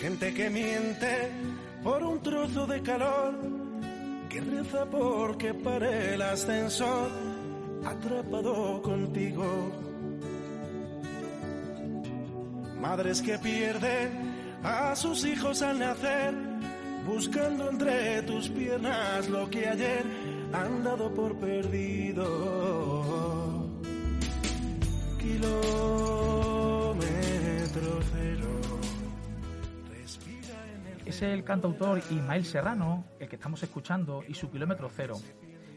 Gente 0.00 0.34
que 0.34 0.50
miente 0.50 1.30
por 1.82 2.02
un 2.02 2.20
trozo 2.20 2.66
de 2.66 2.82
calor, 2.82 3.34
que 4.28 4.40
reza 4.40 4.84
porque 4.86 5.54
pare 5.54 6.14
el 6.14 6.22
ascensor, 6.22 7.10
atrapado 7.84 8.80
contigo. 8.82 9.44
Madres 12.80 13.22
que 13.22 13.38
pierden 13.38 14.60
a 14.62 14.94
sus 14.96 15.24
hijos 15.24 15.62
al 15.62 15.78
nacer, 15.78 16.34
buscando 17.06 17.70
entre 17.70 18.22
tus 18.22 18.48
piernas 18.48 19.28
lo 19.28 19.50
que 19.50 19.68
ayer 19.68 20.04
han 20.52 20.84
dado 20.84 21.12
por 21.12 21.36
perdido. 21.36 23.31
El 31.22 31.44
cantautor 31.44 31.98
Ismael 32.10 32.44
Serrano 32.44 33.04
el 33.20 33.28
que 33.28 33.36
estamos 33.36 33.62
escuchando 33.62 34.24
y 34.26 34.34
su 34.34 34.50
kilómetro 34.50 34.90
cero. 34.92 35.14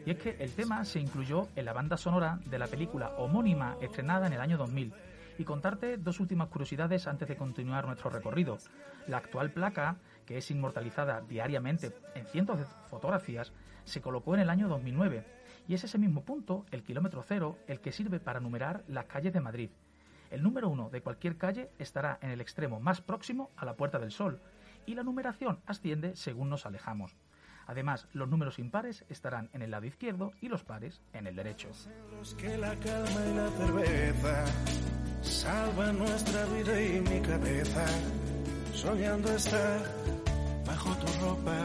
Y 0.04 0.10
es 0.10 0.18
que 0.18 0.30
el 0.40 0.50
tema 0.50 0.84
se 0.84 0.98
incluyó 0.98 1.46
en 1.54 1.66
la 1.66 1.72
banda 1.72 1.96
sonora 1.96 2.40
de 2.46 2.58
la 2.58 2.66
película 2.66 3.10
homónima 3.18 3.76
estrenada 3.80 4.26
en 4.26 4.32
el 4.32 4.40
año 4.40 4.58
2000. 4.58 4.92
Y 5.38 5.44
contarte 5.44 5.98
dos 5.98 6.18
últimas 6.18 6.48
curiosidades 6.48 7.06
antes 7.06 7.28
de 7.28 7.36
continuar 7.36 7.86
nuestro 7.86 8.10
recorrido. 8.10 8.58
La 9.06 9.18
actual 9.18 9.52
placa, 9.52 9.98
que 10.26 10.36
es 10.36 10.50
inmortalizada 10.50 11.20
diariamente 11.20 11.92
en 12.16 12.26
cientos 12.26 12.58
de 12.58 12.64
fotografías, 12.90 13.52
se 13.84 14.00
colocó 14.00 14.34
en 14.34 14.40
el 14.40 14.50
año 14.50 14.66
2009. 14.66 15.24
Y 15.68 15.74
es 15.74 15.84
ese 15.84 15.96
mismo 15.96 16.24
punto, 16.24 16.66
el 16.72 16.82
kilómetro 16.82 17.22
cero, 17.22 17.56
el 17.68 17.78
que 17.78 17.92
sirve 17.92 18.18
para 18.18 18.40
numerar 18.40 18.82
las 18.88 19.04
calles 19.04 19.32
de 19.32 19.40
Madrid. 19.40 19.70
El 20.28 20.42
número 20.42 20.68
uno 20.68 20.90
de 20.90 21.02
cualquier 21.02 21.36
calle 21.36 21.70
estará 21.78 22.18
en 22.20 22.30
el 22.30 22.40
extremo 22.40 22.80
más 22.80 23.00
próximo 23.00 23.52
a 23.56 23.64
la 23.64 23.76
Puerta 23.76 24.00
del 24.00 24.10
Sol, 24.10 24.40
y 24.86 24.94
la 24.94 25.02
numeración 25.02 25.60
asciende 25.66 26.16
según 26.16 26.50
nos 26.50 26.66
alejamos. 26.66 27.16
Además, 27.66 28.06
los 28.12 28.28
números 28.28 28.58
impares 28.58 29.04
estarán 29.08 29.50
en 29.52 29.62
el 29.62 29.72
lado 29.72 29.86
izquierdo 29.86 30.32
y 30.40 30.48
los 30.48 30.62
pares 30.62 31.02
en 31.12 31.26
el 31.26 31.34
derecho. 31.34 31.68
que 32.38 32.56
la 32.56 32.74
calma 32.76 33.26
y 33.26 33.34
la 33.34 33.50
cerveza 33.50 34.44
salvan 35.20 35.98
nuestra 35.98 36.46
vida 36.46 36.80
y 36.80 37.00
mi 37.00 37.20
cabeza, 37.20 37.84
soñando 38.72 39.32
estar 39.32 39.80
bajo 40.64 40.94
tu 40.96 41.06
ropa. 41.20 41.64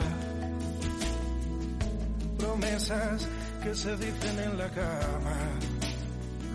Promesas 2.38 3.30
que 3.62 3.76
se 3.76 3.96
dicen 3.98 4.40
en 4.40 4.58
la 4.58 4.70
cama, 4.72 5.38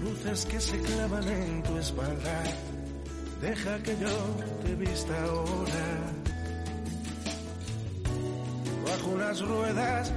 luces 0.02 0.44
que 0.46 0.60
se 0.60 0.80
clavan 0.80 1.28
en 1.28 1.62
tu 1.62 1.78
espalda. 1.78 2.42
Deja 3.40 3.78
que 3.82 3.96
yo 3.98 4.36
te 4.64 4.74
vista 4.74 5.22
ahora. 5.22 6.15
Unas 9.16 9.40
ruedas 9.40 10.12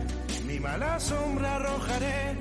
mi 0.45 0.59
mala 0.59 0.99
sombra 0.99 1.55
arrojaré. 1.55 2.37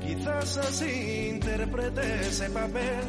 Quizás 0.00 0.58
así 0.58 1.30
interprete 1.30 2.02
ese 2.28 2.50
papel 2.50 3.04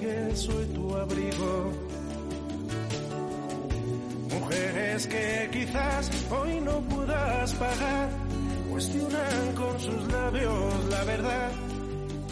que 0.00 0.36
soy 0.36 0.66
tu 0.66 0.94
abrigo. 0.96 1.72
Mujeres 4.30 5.06
que 5.06 5.48
quizás 5.52 6.10
hoy 6.30 6.60
no 6.60 6.80
puedas 6.82 7.54
pagar, 7.54 8.08
cuestionan 8.70 9.54
con 9.54 9.80
sus 9.80 10.12
labios 10.12 10.84
la 10.90 11.04
verdad 11.04 11.50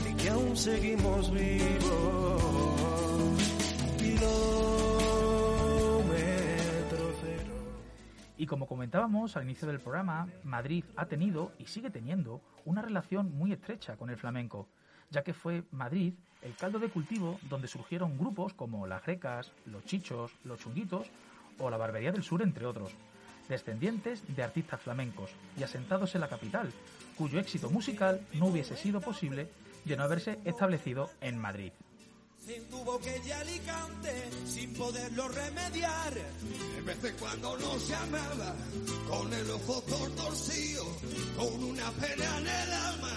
y 0.08 0.14
que 0.14 0.28
aún 0.30 0.56
seguimos 0.56 1.30
vivos. 1.32 2.42
Kilómetro 3.98 4.57
Y 8.38 8.46
como 8.46 8.68
comentábamos 8.68 9.36
al 9.36 9.42
inicio 9.42 9.66
del 9.66 9.80
programa, 9.80 10.28
Madrid 10.44 10.84
ha 10.94 11.06
tenido 11.06 11.50
y 11.58 11.66
sigue 11.66 11.90
teniendo 11.90 12.40
una 12.64 12.82
relación 12.82 13.36
muy 13.36 13.52
estrecha 13.52 13.96
con 13.96 14.10
el 14.10 14.16
flamenco, 14.16 14.68
ya 15.10 15.24
que 15.24 15.34
fue 15.34 15.64
Madrid 15.72 16.14
el 16.42 16.54
caldo 16.54 16.78
de 16.78 16.88
cultivo 16.88 17.40
donde 17.48 17.66
surgieron 17.66 18.16
grupos 18.16 18.54
como 18.54 18.86
las 18.86 19.04
grecas, 19.04 19.50
los 19.66 19.84
chichos, 19.84 20.30
los 20.44 20.60
chunguitos 20.60 21.08
o 21.58 21.68
la 21.68 21.78
barbería 21.78 22.12
del 22.12 22.22
sur, 22.22 22.40
entre 22.40 22.64
otros, 22.64 22.92
descendientes 23.48 24.22
de 24.36 24.44
artistas 24.44 24.80
flamencos 24.80 25.32
y 25.58 25.64
asentados 25.64 26.14
en 26.14 26.20
la 26.20 26.28
capital, 26.28 26.70
cuyo 27.16 27.40
éxito 27.40 27.70
musical 27.70 28.24
no 28.34 28.46
hubiese 28.46 28.76
sido 28.76 29.00
posible 29.00 29.50
de 29.84 29.96
no 29.96 30.04
haberse 30.04 30.38
establecido 30.44 31.10
en 31.20 31.38
Madrid. 31.38 31.72
Se 32.48 32.60
tuvo 32.70 32.98
que 33.00 33.14
ir 33.14 33.32
a 33.34 33.40
Alicante 33.40 34.30
sin 34.46 34.72
poderlo 34.72 35.28
remediar. 35.28 36.14
De 36.14 36.80
vez 36.80 37.04
en 37.04 37.16
cuando 37.18 37.58
no 37.58 37.78
se 37.78 37.94
amaba, 37.94 38.54
con 39.06 39.30
el 39.34 39.50
ojo 39.50 39.82
torcido, 40.16 40.84
con 41.36 41.62
una 41.62 41.90
pena 41.90 42.38
en 42.38 42.46
el 42.46 42.72
alma, 42.72 43.12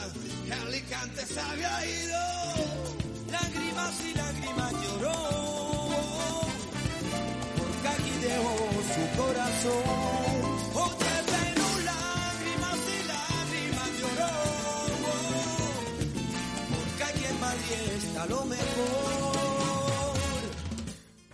que 0.45 0.51
Alicante 0.51 1.25
se 1.25 1.39
había 1.39 1.85
ido. 1.85 2.19
Lágrimas 3.31 4.01
y 4.01 4.13
lágrimas 4.17 4.73
lloró. 4.83 5.13
Porque 7.55 7.87
aquí 7.87 8.11
dejó 8.19 8.57
su 8.83 9.17
corazón. 9.17 10.20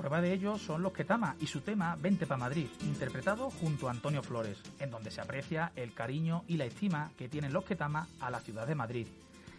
Prueba 0.08 0.22
de 0.22 0.32
ello 0.32 0.58
son 0.58 0.84
los 0.84 0.94
Ketama 0.94 1.36
y 1.42 1.48
su 1.48 1.60
tema 1.60 1.98
Vente 2.00 2.26
pa' 2.26 2.38
Madrid, 2.38 2.70
interpretado 2.84 3.50
junto 3.50 3.90
a 3.90 3.92
Antonio 3.92 4.24
Flores, 4.24 4.58
en 4.80 4.90
donde 4.90 5.12
se 5.12 5.20
aprecia 5.20 5.74
el 5.76 5.94
cariño 5.94 6.46
y 6.48 6.56
la 6.56 6.64
estima 6.64 7.12
que 7.18 7.28
tienen 7.28 7.52
los 7.52 7.66
Ketama 7.66 8.08
a 8.22 8.32
la 8.32 8.40
ciudad 8.40 8.66
de 8.66 8.74
Madrid, 8.74 9.06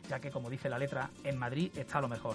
ya 0.09 0.21
que 0.21 0.31
como 0.31 0.49
dice 0.49 0.71
la 0.71 0.79
letra, 0.79 1.11
en 1.23 1.37
Madrid 1.37 1.71
está 1.77 2.01
lo 2.01 2.09
mejor. 2.09 2.35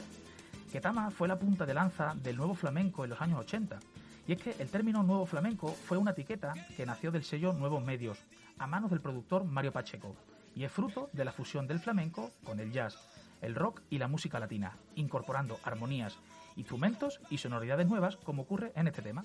Ketama 0.71 1.10
fue 1.10 1.28
la 1.28 1.39
punta 1.39 1.65
de 1.65 1.73
lanza 1.73 2.13
del 2.13 2.38
nuevo 2.38 2.54
flamenco 2.54 3.04
en 3.04 3.10
los 3.10 3.19
años 3.19 3.39
80, 3.39 3.80
y 4.28 4.34
es 4.34 4.39
que 4.39 4.56
el 4.60 4.69
término 4.69 5.02
nuevo 5.02 5.26
flamenco 5.26 5.69
fue 5.69 5.97
una 5.97 6.12
etiqueta 6.12 6.54
que 6.78 6.86
nació 6.86 7.10
del 7.10 7.23
sello 7.23 7.52
Nuevos 7.54 7.84
Medios, 7.84 8.19
a 8.60 8.67
manos 8.67 8.91
del 8.91 9.02
productor 9.02 9.43
Mario 9.43 9.71
Pacheco, 9.71 10.15
y 10.56 10.65
es 10.65 10.71
fruto 10.71 11.10
de 11.13 11.26
la 11.26 11.32
fusión 11.32 11.65
del 11.65 11.80
flamenco 11.80 12.30
con 12.43 12.60
el 12.60 12.71
jazz, 12.71 12.95
el 13.41 13.56
rock 13.56 13.82
y 13.89 13.97
la 13.97 14.08
música 14.08 14.39
latina, 14.39 14.78
incorporando 14.93 15.60
armonías, 15.63 16.19
instrumentos 16.56 17.20
y 17.30 17.38
sonoridades 17.38 17.88
nuevas 17.88 18.18
como 18.18 18.44
ocurre 18.44 18.72
en 18.76 18.88
este 18.88 19.02
tema. 19.02 19.24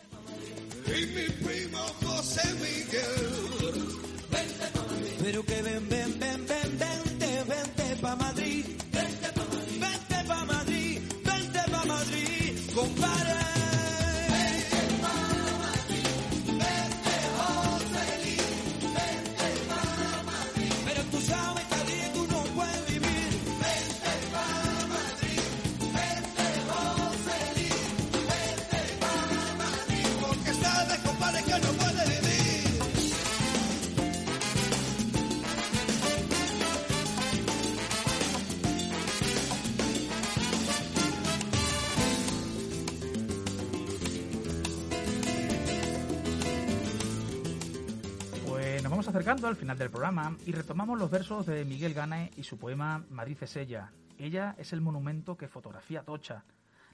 Acercando 49.09 49.49
al 49.49 49.57
final 49.57 49.79
del 49.79 49.88
programa 49.88 50.37
y 50.44 50.53
retomamos 50.53 50.99
los 50.99 51.11
versos 51.11 51.47
de 51.47 51.64
Miguel 51.64 51.94
Gane 51.94 52.31
y 52.37 52.42
su 52.42 52.59
poema 52.59 53.07
Madrid 53.09 53.38
es 53.40 53.57
ella. 53.57 53.90
Ella 54.18 54.55
es 54.59 54.75
el 54.75 54.83
monumento 54.83 55.38
que 55.38 55.49
fotografía 55.49 56.03
Tocha, 56.03 56.44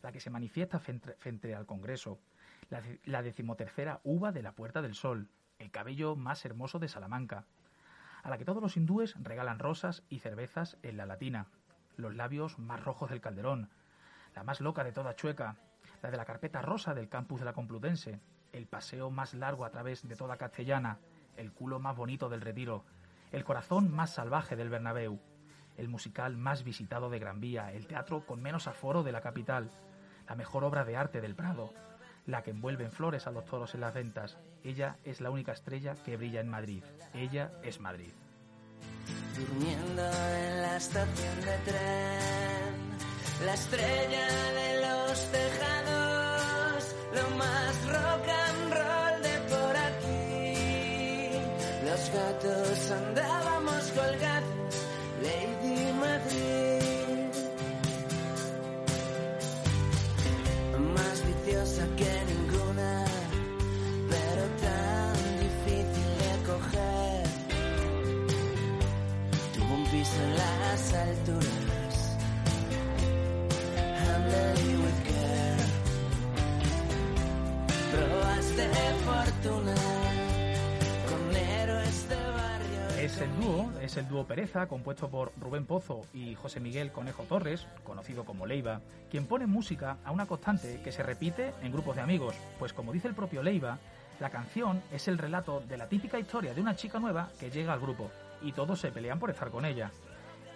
la 0.01 0.13
que 0.13 0.21
se 0.21 0.31
manifiesta 0.31 0.79
frente, 0.79 1.55
al 1.57 1.67
Congreso, 1.67 2.21
la, 2.71 2.83
la 3.05 3.23
decimotercera 3.23 4.01
uva 4.05 4.31
de 4.31 4.43
la 4.43 4.53
Puerta 4.53 4.81
del 4.81 4.95
Sol, 4.95 5.29
el 5.59 5.73
cabello 5.73 6.15
más 6.15 6.45
hermoso 6.45 6.79
de 6.79 6.87
Salamanca, 6.87 7.47
a 8.23 8.31
la 8.31 8.39
que 8.39 8.45
todos 8.45 8.63
los 8.63 8.77
hindúes 8.77 9.17
regalan 9.21 9.59
rosas 9.59 10.05
y 10.09 10.21
cervezas 10.21 10.77
en 10.85 10.97
la 10.97 11.07
latina, 11.07 11.49
los 11.97 12.15
labios 12.15 12.61
más 12.61 12.85
rojos 12.85 13.11
del 13.11 13.21
Calderón, 13.21 13.71
la 14.37 14.45
más 14.45 14.61
loca 14.61 14.85
de 14.85 14.93
toda 14.93 15.17
Chueca, 15.17 15.57
la 16.01 16.13
de 16.13 16.17
la 16.17 16.25
carpeta 16.25 16.63
rosa 16.63 16.95
del 16.95 17.09
campus 17.09 17.41
de 17.41 17.47
la 17.47 17.55
Complutense, 17.55 18.21
el 18.53 18.67
paseo 18.69 19.11
más 19.11 19.35
largo 19.35 19.65
a 19.65 19.71
través 19.71 20.07
de 20.07 20.15
toda 20.15 20.37
Castellana, 20.37 20.99
el 21.37 21.53
culo 21.53 21.79
más 21.79 21.97
bonito 21.97 22.29
del 22.29 22.41
Retiro, 22.41 22.85
el 23.33 23.45
corazón 23.45 23.91
más 23.91 24.15
salvaje 24.15 24.57
del 24.57 24.71
Bernabéu, 24.71 25.21
el 25.77 25.89
musical 25.89 26.37
más 26.37 26.65
visitado 26.65 27.11
de 27.11 27.19
Gran 27.19 27.41
Vía, 27.41 27.73
el 27.73 27.87
teatro 27.87 28.25
con 28.25 28.41
menos 28.41 28.69
aforo 28.69 29.03
de 29.03 29.13
la 29.13 29.21
capital, 29.21 29.71
la 30.29 30.37
mejor 30.37 30.65
obra 30.65 30.85
de 30.85 30.97
arte 30.97 31.21
del 31.21 31.35
Prado, 31.35 31.73
la 32.27 32.43
que 32.43 32.51
envuelve 32.51 32.85
en 32.85 32.93
flores 32.93 33.27
a 33.27 33.31
los 33.31 33.45
toros 33.45 33.75
en 33.75 33.81
las 33.81 33.95
ventas. 33.95 34.39
Ella 34.63 34.97
es 35.05 35.21
la 35.21 35.31
única 35.31 35.53
estrella 35.53 35.95
que 36.05 36.17
brilla 36.17 36.41
en 36.41 36.49
Madrid. 36.49 36.83
Ella 37.13 37.51
es 37.63 37.81
Madrid. 37.81 38.13
Durmiendo 39.37 40.03
en 40.03 40.63
la 40.63 40.77
estación 40.77 41.41
de 41.41 41.59
tren, 41.71 43.45
la 43.45 43.55
estrella 43.55 44.53
de 44.53 44.64
andábamos 52.91 53.85
colgados, 53.93 54.75
Lady 55.23 55.93
Madrid. 55.93 57.31
Más 60.95 61.27
viciosa 61.27 61.87
que 61.97 62.13
ninguna, 62.33 63.05
pero 64.11 64.43
tan 64.65 65.17
difícil 65.45 66.11
de 66.23 66.33
coger. 66.49 67.27
Tuvo 69.55 69.75
un 69.75 69.85
piso 69.85 70.19
en 70.23 70.37
las 70.37 70.95
alturas. 70.95 71.95
Handle 74.05 74.77
with 74.83 75.01
care. 75.09 75.65
Pruebas 77.91 78.47
de 78.57 78.69
fortuna 79.07 79.84
Es 83.15 83.21
el 83.21 83.37
dúo, 83.37 83.73
es 83.81 83.97
el 83.97 84.09
dúo 84.09 84.27
Pereza, 84.27 84.67
compuesto 84.67 85.09
por 85.09 85.31
Rubén 85.41 85.67
Pozo 85.67 86.01
y 86.13 86.35
José 86.35 86.59
Miguel 86.59 86.91
Conejo 86.91 87.23
Torres, 87.23 87.65
conocido 87.85 88.25
como 88.25 88.45
Leiva, 88.45 88.81
quien 89.09 89.29
pone 89.29 89.47
música 89.47 89.99
a 90.05 90.11
una 90.11 90.27
constante 90.27 90.81
que 90.83 90.91
se 90.91 91.05
repite 91.05 91.55
en 91.63 91.71
grupos 91.71 91.95
de 91.95 92.03
amigos, 92.03 92.35
pues 92.59 92.73
como 92.73 92.93
dice 92.93 93.07
el 93.07 93.15
propio 93.15 93.41
Leiva, 93.41 93.79
la 94.19 94.31
canción 94.31 94.83
es 94.91 95.07
el 95.07 95.19
relato 95.19 95.61
de 95.61 95.77
la 95.77 95.89
típica 95.89 96.19
historia 96.19 96.55
de 96.55 96.61
una 96.61 96.75
chica 96.75 96.99
nueva 96.99 97.31
que 97.39 97.53
llega 97.53 97.73
al 97.73 97.79
grupo 97.79 98.11
y 98.43 98.51
todos 98.51 98.81
se 98.81 98.91
pelean 98.91 99.21
por 99.21 99.31
estar 99.31 99.51
con 99.51 99.65
ella. 99.65 99.93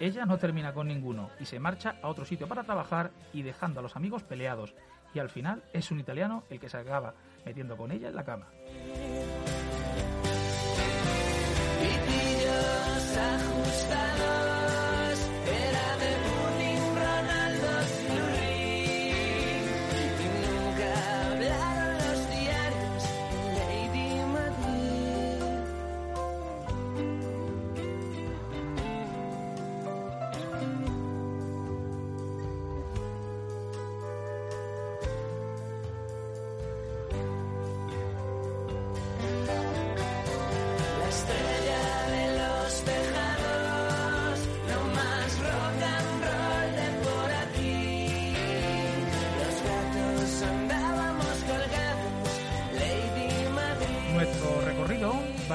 Ella 0.00 0.26
no 0.26 0.38
termina 0.38 0.74
con 0.74 0.88
ninguno 0.88 1.30
y 1.38 1.44
se 1.44 1.60
marcha 1.60 1.94
a 2.02 2.08
otro 2.08 2.24
sitio 2.24 2.48
para 2.48 2.64
trabajar 2.64 3.12
y 3.32 3.42
dejando 3.42 3.78
a 3.78 3.84
los 3.84 3.94
amigos 3.94 4.24
peleados. 4.24 4.74
Y 5.14 5.20
al 5.20 5.28
final 5.28 5.62
es 5.72 5.92
un 5.92 6.00
italiano 6.00 6.42
el 6.50 6.58
que 6.58 6.68
se 6.68 6.76
acaba 6.76 7.14
metiendo 7.46 7.76
con 7.76 7.92
ella 7.92 8.08
en 8.08 8.16
la 8.16 8.24
cama. 8.24 8.48
Sag 13.18 13.47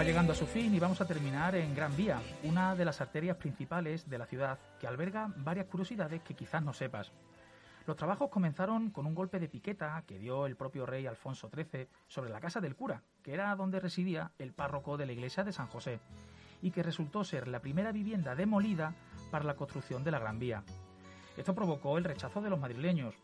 llegando 0.04 0.34
a 0.34 0.36
su 0.36 0.46
fin 0.46 0.74
y 0.76 0.80
vamos 0.80 1.00
a 1.00 1.06
terminar 1.06 1.56
en 1.56 1.74
Gran 1.74 1.96
Vía, 1.96 2.22
una 2.44 2.76
de 2.76 2.84
las 2.84 3.00
arterias 3.00 3.38
principales 3.38 4.10
de 4.10 4.18
la 4.18 4.26
ciudad 4.26 4.60
que 4.78 4.86
alberga 4.86 5.32
varias 5.38 5.68
curiosidades 5.68 6.22
que 6.22 6.34
quizás 6.34 6.62
no 6.62 6.74
sepas. 6.74 7.14
Los 7.88 7.96
trabajos 7.96 8.30
comenzaron 8.30 8.90
con 8.90 9.06
un 9.06 9.16
golpe 9.16 9.40
de 9.40 9.48
piqueta 9.48 10.04
que 10.06 10.20
dio 10.20 10.46
el 10.46 10.58
propio 10.58 10.86
rey 10.86 11.06
Alfonso 11.06 11.50
XIII 11.54 11.88
sobre 12.08 12.32
la 12.32 12.42
casa 12.42 12.60
del 12.60 12.76
cura, 12.76 13.02
que 13.22 13.34
era 13.34 13.56
donde 13.56 13.80
residía 13.80 14.32
el 14.40 14.52
párroco 14.52 14.98
de 14.98 15.06
la 15.06 15.14
iglesia 15.14 15.46
de 15.46 15.54
San 15.54 15.68
José, 15.68 16.00
y 16.62 16.72
que 16.72 16.84
resultó 16.84 17.24
ser 17.24 17.48
la 17.48 17.62
primera 17.62 17.94
vivienda 17.94 18.36
demolida 18.36 18.94
para 19.32 19.46
la 19.46 19.56
construcción 19.56 20.04
de 20.04 20.12
la 20.12 20.20
Gran 20.20 20.38
Vía. 20.38 20.64
Esto 21.38 21.56
provocó 21.56 21.98
el 21.98 22.04
rechazo 22.04 22.42
de 22.42 22.50
los 22.50 22.60
madrileños. 22.60 23.16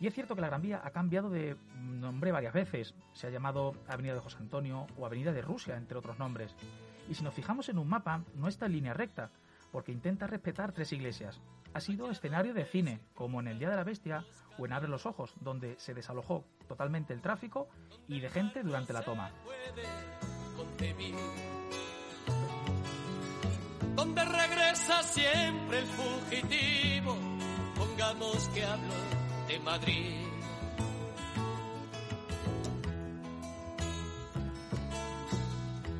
Y 0.00 0.06
es 0.06 0.14
cierto 0.14 0.34
que 0.34 0.40
la 0.40 0.48
Gran 0.48 0.62
Vía 0.62 0.80
ha 0.84 0.90
cambiado 0.90 1.28
de 1.28 1.56
nombre 1.74 2.30
varias 2.30 2.54
veces. 2.54 2.94
Se 3.12 3.26
ha 3.26 3.30
llamado 3.30 3.74
Avenida 3.88 4.14
de 4.14 4.20
José 4.20 4.38
Antonio 4.38 4.86
o 4.96 5.06
Avenida 5.06 5.32
de 5.32 5.42
Rusia, 5.42 5.76
entre 5.76 5.98
otros 5.98 6.18
nombres. 6.18 6.54
Y 7.08 7.14
si 7.14 7.24
nos 7.24 7.34
fijamos 7.34 7.68
en 7.68 7.78
un 7.78 7.88
mapa, 7.88 8.22
no 8.34 8.48
está 8.48 8.66
en 8.66 8.72
línea 8.72 8.94
recta, 8.94 9.30
porque 9.72 9.92
intenta 9.92 10.26
respetar 10.26 10.72
tres 10.72 10.92
iglesias. 10.92 11.40
Ha 11.74 11.80
sido 11.80 12.10
escenario 12.10 12.54
de 12.54 12.64
cine, 12.64 13.00
como 13.14 13.40
en 13.40 13.48
El 13.48 13.58
Día 13.58 13.70
de 13.70 13.76
la 13.76 13.84
Bestia 13.84 14.24
o 14.56 14.66
en 14.66 14.72
Abre 14.72 14.88
los 14.88 15.04
Ojos, 15.04 15.34
donde 15.40 15.78
se 15.78 15.94
desalojó 15.94 16.44
totalmente 16.68 17.12
el 17.12 17.20
tráfico 17.20 17.68
y 18.06 18.20
de 18.20 18.30
gente 18.30 18.62
durante 18.62 18.92
la 18.92 19.02
toma. 19.02 19.32
Donde 23.96 24.24
regresa 24.24 25.02
siempre 25.02 25.80
el 25.80 25.86
fugitivo, 25.86 27.16
pongamos 27.76 28.48
que 28.50 28.64
hablo 28.64 29.17
de 29.48 29.58
Madrid. 29.60 30.14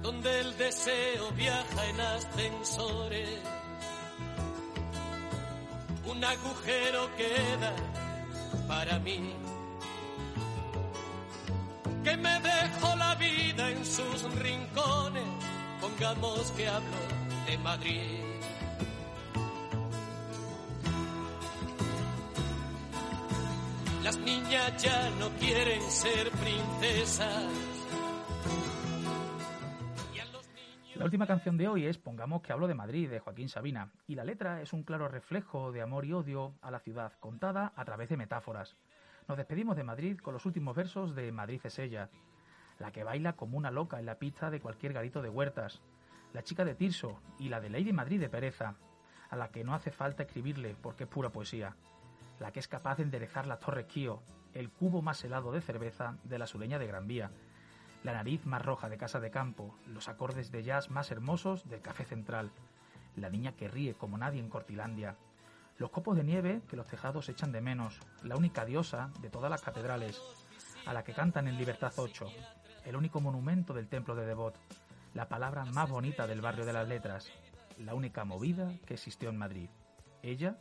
Donde 0.03 0.41
el 0.41 0.57
deseo 0.59 1.31
viaja 1.33 1.87
en 1.87 2.01
ascensores, 2.01 3.41
un 6.07 6.25
agujero 6.25 7.11
queda 7.17 7.75
para 8.67 8.99
mí 8.99 9.35
que 12.05 12.17
me 12.17 12.41
dejó 12.41 12.97
la 12.97 13.15
vida 13.15 13.71
en 13.71 13.85
sus 13.85 14.23
rincones. 14.37 15.25
Pongamos 15.81 16.51
que 16.53 16.69
hablo 16.69 16.99
de 17.47 17.59
Madrid. 17.59 18.28
Las 24.09 24.19
niñas 24.21 24.83
ya 24.83 25.11
no 25.21 25.29
quieren 25.39 25.83
ser 25.91 26.31
princesas. 26.31 27.45
La 30.95 31.05
última 31.05 31.27
canción 31.27 31.59
de 31.59 31.69
hoy 31.69 31.85
es 31.85 31.99
Pongamos 31.99 32.41
que 32.41 32.55
hablo 32.55 32.67
de 32.67 32.75
Madrid, 32.75 33.11
de 33.11 33.21
Joaquín 33.21 33.51
Sabina, 33.51 33.93
y 34.07 34.15
la 34.15 34.25
letra 34.25 34.63
es 34.63 34.73
un 34.73 34.83
claro 34.83 35.09
reflejo 35.09 35.73
de 35.73 35.83
amor 35.83 36.07
y 36.07 36.15
odio 36.15 36.55
a 36.63 36.71
la 36.71 36.79
ciudad, 36.79 37.13
contada 37.21 37.75
a 37.77 37.85
través 37.85 38.09
de 38.09 38.17
metáforas. 38.17 38.79
Nos 39.29 39.37
despedimos 39.37 39.77
de 39.77 39.85
Madrid 39.85 40.17
con 40.17 40.33
los 40.33 40.47
últimos 40.47 40.75
versos 40.75 41.15
de 41.15 41.31
Madrid 41.31 41.61
es 41.65 41.79
ella, 41.79 42.09
la 42.79 42.91
que 42.93 43.05
baila 43.05 43.35
como 43.35 43.59
una 43.59 43.71
loca 43.71 43.99
en 43.99 44.07
la 44.07 44.19
pista 44.19 44.49
de 44.49 44.61
cualquier 44.61 44.95
garito 44.95 45.21
de 45.21 45.29
huertas, 45.29 45.83
la 46.33 46.43
chica 46.43 46.65
de 46.65 46.75
Tirso 46.75 47.21
y 47.39 47.51
la 47.51 47.61
de 47.61 47.69
Lady 47.69 47.93
Madrid 47.93 48.21
de 48.21 48.31
Pereza, 48.31 48.77
a 49.29 49.37
la 49.37 49.51
que 49.51 49.65
no 49.65 49.75
hace 49.75 49.91
falta 49.91 50.23
escribirle 50.23 50.77
porque 50.81 51.05
es 51.05 51.11
pura 51.11 51.29
poesía, 51.29 51.77
la 52.41 52.53
que 52.53 52.61
es 52.61 52.69
capaz 52.69 52.97
de 52.97 53.03
enderezar 53.05 53.47
la 53.47 53.59
torre 53.59 53.87
Kio, 53.87 54.23
el 54.55 54.71
cubo 54.71 55.03
más 55.03 55.23
helado 55.25 55.53
de 55.53 55.61
cerveza 55.61 56.17
de 56.25 56.39
la 56.39 56.47
sureña 56.47 56.79
de 56.79 56.87
Gran 56.87 57.07
Vía, 57.07 57.31
la 58.05 58.13
nariz 58.13 58.47
más 58.47 58.65
roja 58.65 58.89
de 58.89 58.97
Casa 58.97 59.21
de 59.21 59.31
Campo, 59.31 59.75
los 59.87 60.09
acordes 60.09 60.51
de 60.51 60.63
jazz 60.63 60.91
más 60.91 61.11
hermosos 61.11 61.69
del 61.69 61.81
Café 61.81 62.05
Central, 62.05 62.53
la 63.17 63.31
niña 63.31 63.53
que 63.53 63.69
ríe 63.69 63.95
como 63.95 64.19
nadie 64.19 64.41
en 64.41 64.49
Cortilandia, 64.49 65.17
los 65.79 65.91
copos 65.91 66.17
de 66.17 66.25
nieve 66.25 66.63
que 66.69 66.77
los 66.77 66.87
tejados 66.87 67.29
echan 67.29 67.53
de 67.53 67.61
menos, 67.61 68.01
la 68.23 68.37
única 68.37 68.65
diosa 68.65 69.11
de 69.21 69.31
todas 69.31 69.51
las 69.51 69.63
catedrales, 69.63 70.21
a 70.87 70.93
la 70.93 71.05
que 71.05 71.13
cantan 71.13 71.49
en 71.49 71.59
Libertad 71.59 71.93
8, 71.97 72.27
el 72.85 72.97
único 72.97 73.21
monumento 73.21 73.75
del 73.75 73.89
templo 73.89 74.15
de 74.15 74.27
Devot, 74.27 74.59
la 75.15 75.29
palabra 75.29 75.65
más 75.65 75.91
bonita 75.91 76.27
del 76.27 76.41
barrio 76.41 76.65
de 76.65 76.73
las 76.73 76.89
letras, 76.89 77.31
la 77.79 77.95
única 77.95 78.25
movida 78.25 78.73
que 78.87 78.95
existió 78.95 79.29
en 79.29 79.39
Madrid. 79.39 79.69
Ella, 80.23 80.57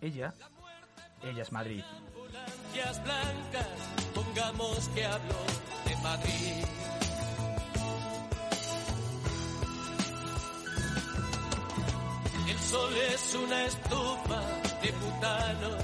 ella, 0.00 0.34
ella 1.24 1.42
es 1.42 1.52
Madrid. 1.52 1.82
Ambulancias 2.14 3.04
blancas, 3.04 3.68
pongamos 4.14 4.88
que 4.88 5.04
hablo 5.04 5.34
de 5.86 5.96
Madrid. 6.02 6.64
El 12.48 12.58
sol 12.58 12.92
es 13.14 13.34
una 13.34 13.64
estufa 13.66 14.40
de 14.82 14.92
butano. 14.92 15.76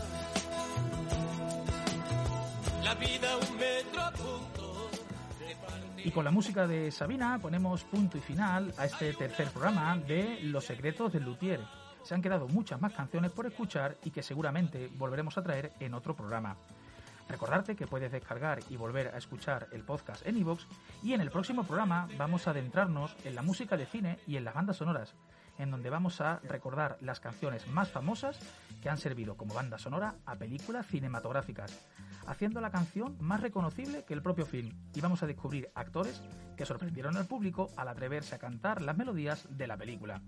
La 2.82 2.94
vida 2.94 3.36
un 3.36 3.56
metro 3.56 4.02
a 4.02 4.10
punto 4.12 4.90
de. 5.38 6.02
Y 6.04 6.10
con 6.10 6.24
la 6.24 6.30
música 6.30 6.66
de 6.66 6.90
Sabina 6.90 7.38
ponemos 7.40 7.84
punto 7.84 8.18
y 8.18 8.20
final 8.20 8.72
a 8.76 8.86
este 8.86 9.12
tercer 9.12 9.48
programa 9.50 9.96
de 9.98 10.40
Los 10.42 10.64
secretos 10.64 11.12
del 11.12 11.24
luthier. 11.24 11.60
Se 12.08 12.14
han 12.14 12.22
quedado 12.22 12.48
muchas 12.48 12.80
más 12.80 12.94
canciones 12.94 13.32
por 13.32 13.44
escuchar 13.44 13.98
y 14.02 14.10
que 14.10 14.22
seguramente 14.22 14.88
volveremos 14.96 15.36
a 15.36 15.42
traer 15.42 15.74
en 15.78 15.92
otro 15.92 16.16
programa. 16.16 16.56
Recordarte 17.28 17.76
que 17.76 17.86
puedes 17.86 18.10
descargar 18.10 18.60
y 18.70 18.78
volver 18.78 19.08
a 19.08 19.18
escuchar 19.18 19.68
el 19.72 19.82
podcast 19.82 20.26
en 20.26 20.38
iVoox 20.38 20.64
y 21.02 21.12
en 21.12 21.20
el 21.20 21.30
próximo 21.30 21.64
programa 21.64 22.08
vamos 22.16 22.48
a 22.48 22.52
adentrarnos 22.52 23.14
en 23.24 23.34
la 23.34 23.42
música 23.42 23.76
de 23.76 23.84
cine 23.84 24.18
y 24.26 24.38
en 24.38 24.44
las 24.44 24.54
bandas 24.54 24.78
sonoras, 24.78 25.12
en 25.58 25.70
donde 25.70 25.90
vamos 25.90 26.22
a 26.22 26.38
recordar 26.44 26.96
las 27.02 27.20
canciones 27.20 27.68
más 27.68 27.90
famosas 27.90 28.38
que 28.80 28.88
han 28.88 28.96
servido 28.96 29.36
como 29.36 29.52
banda 29.52 29.76
sonora 29.76 30.14
a 30.24 30.34
películas 30.36 30.86
cinematográficas, 30.86 31.78
haciendo 32.26 32.62
la 32.62 32.70
canción 32.70 33.18
más 33.20 33.42
reconocible 33.42 34.04
que 34.06 34.14
el 34.14 34.22
propio 34.22 34.46
film 34.46 34.72
y 34.94 35.02
vamos 35.02 35.22
a 35.22 35.26
descubrir 35.26 35.70
actores 35.74 36.22
que 36.56 36.64
sorprendieron 36.64 37.18
al 37.18 37.26
público 37.26 37.68
al 37.76 37.88
atreverse 37.88 38.34
a 38.34 38.38
cantar 38.38 38.80
las 38.80 38.96
melodías 38.96 39.46
de 39.50 39.66
la 39.66 39.76
película. 39.76 40.22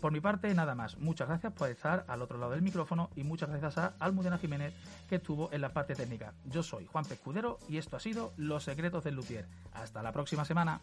Por 0.00 0.12
mi 0.12 0.20
parte, 0.20 0.54
nada 0.54 0.74
más. 0.74 0.96
Muchas 0.98 1.28
gracias 1.28 1.52
por 1.52 1.68
estar 1.68 2.04
al 2.08 2.22
otro 2.22 2.38
lado 2.38 2.52
del 2.52 2.62
micrófono 2.62 3.10
y 3.16 3.24
muchas 3.24 3.48
gracias 3.50 3.78
a 3.78 3.94
Almudena 3.98 4.38
Jiménez 4.38 4.72
que 5.08 5.16
estuvo 5.16 5.52
en 5.52 5.60
la 5.60 5.70
parte 5.70 5.94
técnica. 5.94 6.34
Yo 6.44 6.62
soy 6.62 6.86
Juan 6.86 7.04
Pescudero 7.04 7.58
y 7.68 7.78
esto 7.78 7.96
ha 7.96 8.00
sido 8.00 8.32
Los 8.36 8.64
Secretos 8.64 9.04
del 9.04 9.16
Luthier. 9.16 9.46
Hasta 9.72 10.02
la 10.02 10.12
próxima 10.12 10.44
semana. 10.44 10.80